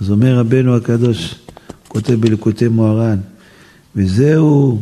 אז 0.00 0.10
אומר 0.10 0.38
רבנו 0.38 0.76
הקדוש, 0.76 1.34
כותב 1.88 2.14
בלקוטי 2.14 2.68
מוהר"ן, 2.68 3.18
וזהו, 3.96 4.80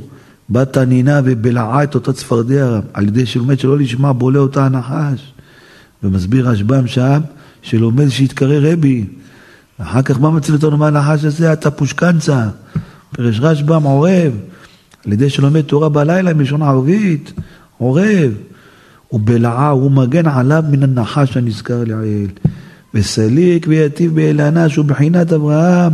בת 0.50 0.76
הנינה 0.76 1.20
ובלעה 1.24 1.84
את 1.84 1.94
אותה 1.94 2.12
צפרדע, 2.12 2.80
על 2.92 3.08
ידי 3.08 3.26
שלומד 3.26 3.58
שלא 3.58 3.78
לשמה 3.78 4.12
בולע 4.12 4.38
אותה 4.38 4.66
הנחש. 4.66 5.32
ומסביר 6.02 6.48
רשב"ם 6.48 6.86
שם, 6.86 7.20
שלומד 7.62 8.08
שיתקרא 8.08 8.56
רבי. 8.62 9.04
אחר 9.78 10.02
כך 10.02 10.20
מה 10.20 10.30
מציל 10.30 10.54
אותנו 10.54 10.76
מהנחש 10.76 11.24
הזה? 11.24 11.52
אתה 11.52 11.70
פושקנצה. 11.70 12.48
פרש 13.10 13.40
רשב"ם 13.40 13.82
עורב, 13.82 14.32
על 15.06 15.12
ידי 15.12 15.30
שלומד 15.30 15.60
תורה 15.60 15.88
בלילה 15.88 16.34
מלשון 16.34 16.62
ערבית, 16.62 17.32
עורב. 17.78 18.32
ובלעה, 19.12 19.70
הוא 19.70 19.90
מגן 19.90 20.26
עליו 20.28 20.64
מן 20.70 20.82
הנחש 20.82 21.36
הנזכר 21.36 21.84
לעיל. 21.86 22.30
וסליק 22.94 23.66
ויטיב 23.68 24.14
באילנה 24.14 24.68
שהוא 24.68 24.84
בחינת 24.84 25.32
אברהם. 25.32 25.92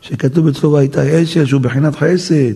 שכתוב 0.00 0.48
אצלו 0.48 0.72
והייתה 0.72 1.22
אשל 1.22 1.46
שהוא 1.46 1.60
בחינת 1.60 1.96
חסד, 1.96 2.54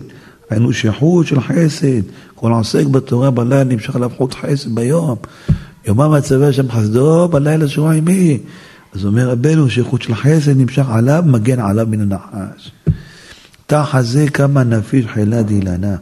היינו 0.49 0.73
שחוט 0.73 1.27
של 1.27 1.41
חסד, 1.41 2.01
כל 2.35 2.51
העוסק 2.51 2.85
בתורה 2.85 3.31
בלילה 3.31 3.63
נמשך 3.63 3.95
עליו 3.95 4.11
חוט 4.17 4.33
חסד 4.33 4.75
ביום, 4.75 5.15
יומם 5.87 6.13
הצבא 6.13 6.51
שם 6.51 6.71
חסדו, 6.71 7.27
בלילה 7.27 7.67
שורה 7.67 7.93
עמי. 7.93 8.39
אז 8.93 9.05
אומר 9.05 9.29
רבנו 9.29 9.69
שחוט 9.69 10.01
של 10.01 10.15
חסד 10.15 10.57
נמשך 10.57 10.85
עליו, 10.89 11.23
מגן 11.27 11.59
עליו 11.59 11.87
מן 11.89 12.01
הנחש. 12.01 12.71
תחת 13.67 14.03
זה 14.03 14.25
כמה 14.29 14.63
נפיש 14.63 15.05
חילה 15.05 15.41
דילנה. 15.41 15.95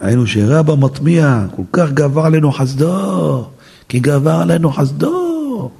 היינו 0.00 0.26
שרבא 0.26 0.74
מטמיע, 0.74 1.46
כל 1.56 1.62
כך 1.72 1.90
גבר 1.90 2.26
עלינו 2.26 2.52
חסדו, 2.52 3.48
כי 3.88 4.00
גבר 4.00 4.34
עלינו 4.34 4.72
חסדו, 4.72 5.70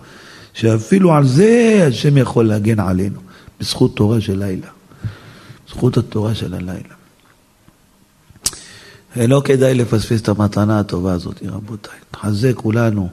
שאפילו 0.55 1.14
על 1.14 1.27
זה 1.27 1.85
השם 1.89 2.16
יכול 2.16 2.49
להגן 2.49 2.81
עלינו. 2.81 3.21
בזכות 3.61 3.97
תורה 3.97 4.21
של 4.21 4.39
לילה. 4.39 4.66
זכות 5.69 5.97
התורה 5.97 6.35
של 6.35 6.55
הלילה. 6.55 6.95
לא 9.16 9.43
כדאי 9.45 9.75
לפספס 9.75 10.21
את 10.21 10.29
המתנה 10.29 10.81
הטובה 10.81 11.12
הזאת, 11.12 11.43
רבותיי. 11.47 11.99
נחזק 12.14 12.53
כולנו. 12.55 13.09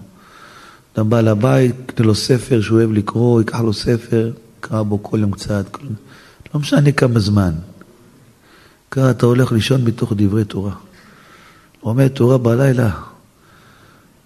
אדם 0.95 1.10
בא 1.10 1.22
לבית, 1.22 1.76
יקנה 1.89 2.06
לו 2.06 2.16
ספר 2.16 2.62
שהוא 2.62 2.78
אוהב 2.78 2.91
לקרוא, 2.91 3.41
ייקח 3.41 3.60
לו 3.60 3.74
ספר, 3.74 4.32
יקרא 4.60 4.82
בו 4.82 5.03
כל 5.03 5.20
יום 5.20 5.32
קצת. 5.32 5.66
לא 6.53 6.60
משנה 6.60 6.91
כמה 6.91 7.20
זמן. 7.20 7.51
ככה 8.91 9.12
אתה 9.12 9.26
הולך 9.26 9.51
לישון 9.51 9.84
מתוך 9.84 10.14
דברי 10.16 10.45
תורה. 10.45 10.74
לומד 11.86 12.07
תורה 12.07 12.38
בלילה, 12.38 12.89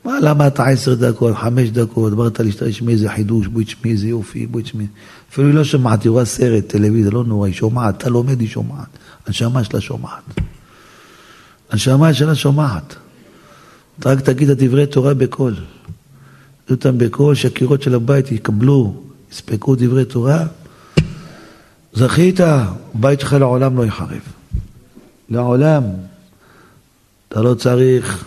מה 0.05 0.20
למדת 0.20 0.60
עשר 0.60 0.95
דקות, 0.95 1.36
חמש 1.36 1.70
דקות, 1.70 2.14
לי 2.39 2.51
תשמעי 2.60 2.93
איזה 2.93 3.10
חידוש, 3.10 3.47
בואי 3.47 3.66
תשמעי 3.66 3.91
איזה 3.91 4.07
יופי, 4.07 4.47
בואי 4.47 4.64
תשמעי. 4.64 4.88
אפילו 5.32 5.47
היא 5.47 5.55
לא 5.55 5.64
שומעת, 5.64 6.03
היא 6.03 6.10
רואה 6.10 6.26
סרט, 6.26 6.68
טלוויזיה, 6.68 7.12
לא 7.12 7.24
נורא, 7.24 7.47
היא 7.47 7.55
שומעת, 7.55 7.97
אתה 7.97 8.10
לומד, 8.10 8.39
היא 8.39 8.49
שומעת. 8.49 8.88
הנשמה 9.28 9.64
שלה 9.64 9.82
שומעת. 9.82 10.24
הנשמה 11.70 12.14
שלה 12.14 12.36
שומעת. 12.36 12.95
רק 14.05 14.22
תגיד 14.22 14.49
את 14.49 14.57
דברי 14.64 14.86
תורה 14.86 15.14
בקול. 15.14 15.53
תגיד 15.53 15.66
אותם 16.72 16.97
בקול, 16.97 17.36
שהקירות 17.36 17.82
של 17.82 17.95
הבית 17.95 18.32
יקבלו, 18.32 19.03
יספקו 19.32 19.76
דברי 19.76 20.05
תורה. 20.05 20.45
זכית, 21.93 22.39
בית 22.93 23.20
שלך 23.20 23.34
לעולם 23.34 23.78
לא 23.78 23.86
יחרב. 23.86 24.22
לעולם. 25.30 25.84
אתה 27.30 27.42
לא 27.42 27.54
צריך 27.54 28.26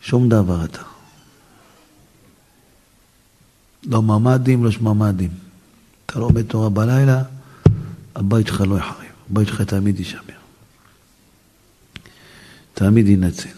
שום 0.00 0.28
דבר 0.28 0.64
אתה. 0.64 0.82
לא 3.84 4.02
ממ"דים, 4.02 4.64
לא 4.64 4.70
שממ"דים. 4.70 5.30
אתה 6.06 6.18
לומד 6.18 6.42
תורה 6.42 6.68
בלילה, 6.68 7.22
הבית 8.14 8.46
שלך 8.46 8.60
לא 8.60 8.78
יחרב. 8.78 9.04
הבית 9.30 9.48
שלך 9.48 9.60
תמיד 9.60 9.98
יישמר. 9.98 10.20
תמיד 12.74 13.08
ינצל. 13.08 13.48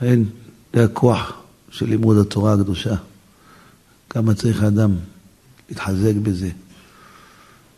אין, 0.00 0.24
זה 0.74 0.84
הכוח 0.84 1.32
של 1.70 1.86
לימוד 1.86 2.18
התורה 2.18 2.52
הקדושה. 2.52 2.94
כמה 4.10 4.34
צריך 4.34 4.62
האדם 4.62 4.96
להתחזק 5.68 6.14
בזה. 6.22 6.50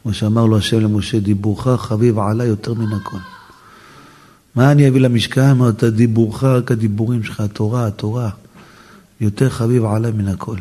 כמו 0.03 0.14
שאמר 0.14 0.47
לו 0.47 0.59
השם 0.59 0.80
למשה, 0.80 1.20
דיבורך 1.20 1.80
חביב 1.80 2.18
עליי 2.18 2.47
יותר 2.49 2.74
מן 2.74 2.93
הכל. 2.93 3.36
מה 4.57 4.72
אני 4.72 4.88
אביא 4.88 5.00
למשכן? 5.00 5.40
אמרת, 5.40 5.84
דיבורך, 5.84 6.44
רק 6.44 6.70
הדיבורים 6.70 7.22
שלך, 7.22 7.40
התורה, 7.40 7.86
התורה, 7.86 8.30
יותר 9.20 9.50
חביב 9.50 9.84
עליי 9.84 10.12
מן 10.12 10.28
הכל. 10.28 10.57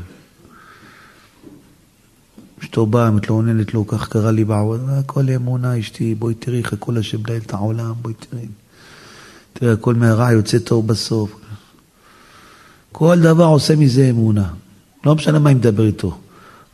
אשתו 2.64 2.86
באה, 2.86 3.12
מתלוננת 3.12 3.74
לו, 3.74 3.88
כך 3.88 4.08
קרה 4.10 4.32
לי 4.32 4.44
בעבודה, 4.44 5.00
הכל 5.00 5.30
אמונה 5.30 5.80
אשתי, 5.80 6.16
בואי 6.16 6.34
תראי 6.34 6.58
איך 6.58 6.74
הכל 6.74 6.98
השם 6.98 7.18
מנהל 7.28 7.42
את 7.46 7.54
העולם, 7.54 7.94
בואי 8.02 8.14
תראי. 8.14 8.48
תראה, 9.54 9.74
הכל 9.74 9.96
מהרע 9.96 10.32
יוצא 10.32 10.60
טוב 10.60 10.88
בסוף. 10.88 11.36
כל 12.92 13.20
דבר 13.20 13.46
עושה 13.46 13.76
מזה 13.76 14.10
אמונה. 14.10 14.50
לא 15.06 15.16
משנה 15.16 15.40
מה 15.40 15.50
אני 15.50 15.60
מדבר 15.60 15.86
איתו. 15.86 16.18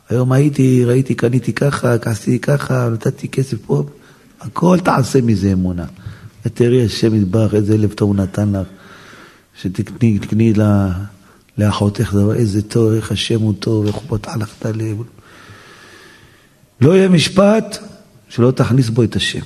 היום 0.08 0.32
הייתי, 0.32 0.84
ראיתי, 0.84 1.14
קניתי 1.14 1.52
ככה, 1.52 1.94
עשיתי 2.04 2.38
ככה, 2.38 2.88
נתתי 2.88 3.28
כסף 3.28 3.56
פה, 3.66 3.84
הכל 4.40 4.78
תעשה 4.84 5.20
מזה 5.20 5.52
אמונה. 5.52 5.84
ותראי 6.46 6.84
השם 6.84 7.14
יתברך, 7.14 7.54
איזה 7.54 7.78
לב 7.78 7.92
טוב 7.92 8.08
הוא 8.08 8.16
נתן 8.16 8.52
לך, 8.52 8.66
שתקני, 9.60 10.18
תקני 10.18 10.54
לה, 10.54 10.92
לאחותך 11.58 12.14
דבר, 12.14 12.34
איזה 12.34 12.62
טוב, 12.62 12.92
איך 12.92 13.12
השם 13.12 13.40
הוא 13.40 13.54
טוב, 13.58 13.86
איך 13.86 13.94
הוא 13.94 14.04
פותח 14.08 14.36
לך 14.36 14.54
את 14.58 14.66
הלב. 14.66 14.96
לא 16.80 16.96
יהיה 16.96 17.08
משפט 17.08 17.78
שלא 18.28 18.50
תכניס 18.50 18.88
בו 18.88 19.02
את 19.02 19.16
השם. 19.16 19.40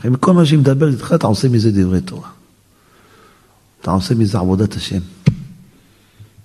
אחרי 0.00 0.10
כל 0.20 0.32
מה 0.32 0.46
שהיא 0.46 0.58
מדברת 0.58 0.94
איתך, 0.94 1.12
אתה 1.14 1.26
עושה 1.26 1.48
מזה 1.48 1.72
דברי 1.72 2.00
תורה. 2.00 2.28
אתה 3.80 3.90
עושה 3.90 4.14
מזה 4.14 4.38
עבודת 4.38 4.74
השם. 4.74 5.00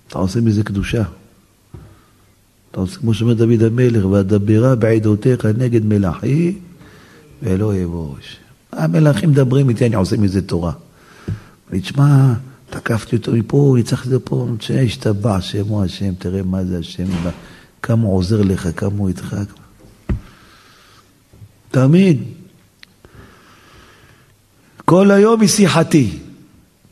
אתה 0.08 0.18
עושה 0.18 0.40
מזה 0.40 0.62
קדושה. 0.62 1.02
אתה 2.70 2.80
עושה, 2.80 2.98
כמו 2.98 3.14
שאומר 3.14 3.34
דוד 3.34 3.62
המלך, 3.62 4.04
ואדברה 4.04 4.74
בעדותיך 4.74 5.44
נגד 5.44 5.84
מלאכי 5.84 6.58
ולא 7.42 7.76
יבוש. 7.76 8.36
המלאכים 8.76 9.30
מדברים 9.30 9.68
איתי, 9.68 9.86
אני 9.86 9.94
עושה 9.94 10.16
מזה 10.16 10.42
תורה. 10.42 10.72
אני 11.72 11.80
תשמע, 11.80 12.32
תקפתי 12.70 13.16
אותו 13.16 13.32
מפה, 13.32 13.74
ניצחתי 13.76 14.14
אותו 14.14 14.24
פה, 14.24 14.46
השתבע 14.84 15.40
שמו 15.40 15.84
השם, 15.84 16.14
תראה 16.18 16.42
מה 16.42 16.64
זה 16.64 16.78
השם, 16.78 17.04
כמה 17.82 18.02
הוא 18.02 18.16
עוזר 18.16 18.42
לך, 18.42 18.68
כמה 18.76 18.98
הוא 18.98 19.08
איתך. 19.08 19.36
תמיד. 21.70 22.22
כל 24.84 25.10
היום 25.10 25.40
היא 25.40 25.48
שיחתי. 25.48 26.18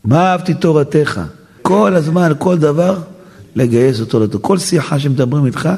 מה 0.04 0.32
אהבתי 0.32 0.54
תורתך? 0.54 1.20
כל 1.62 1.94
הזמן, 1.96 2.32
כל 2.38 2.58
דבר, 2.58 3.02
לגייס 3.56 4.00
אותו 4.00 4.20
לתורה. 4.20 4.42
כל 4.42 4.58
שיחה 4.58 4.98
שמדברים 4.98 5.46
איתך, 5.46 5.68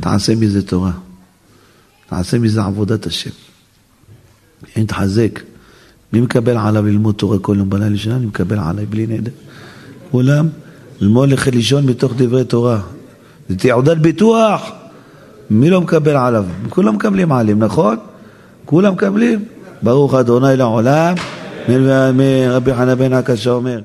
תעשה 0.00 0.34
מזה 0.34 0.66
תורה. 0.66 0.92
תעשה 2.08 2.38
מזה 2.38 2.62
עבודת 2.62 3.06
השם. 3.06 3.47
אם 4.76 4.84
תחזק. 4.84 5.40
מי 6.12 6.20
מקבל 6.20 6.56
עליו 6.56 6.86
ללמוד 6.86 7.14
תורה 7.14 7.38
כל 7.38 7.54
יום 7.58 7.70
בלילה 7.70 7.96
שנה? 7.96 8.16
אני 8.16 8.26
מקבל 8.26 8.58
עליי 8.58 8.86
בלי 8.86 9.06
נדר. 9.06 9.30
כולם, 10.10 10.48
ללמוד 11.00 11.28
לך 11.28 11.46
לישון 11.46 11.86
מתוך 11.86 12.12
דברי 12.16 12.44
תורה. 12.44 12.80
זה 13.48 13.56
תעודת 13.56 13.96
ביטוח. 13.96 14.70
מי 15.50 15.70
לא 15.70 15.80
מקבל 15.80 16.16
עליו? 16.16 16.44
כולם 16.68 16.94
מקבלים 16.94 17.32
עליהם, 17.32 17.58
נכון? 17.58 17.96
כולם 18.64 18.92
מקבלים. 18.92 19.44
ברוך 19.82 20.14
אדוני 20.14 20.56
לעולם. 20.56 21.14
רבי 22.48 22.74
חנא 22.74 22.94
בן 22.94 23.12
עקשא 23.12 23.50
אומר 23.50 23.80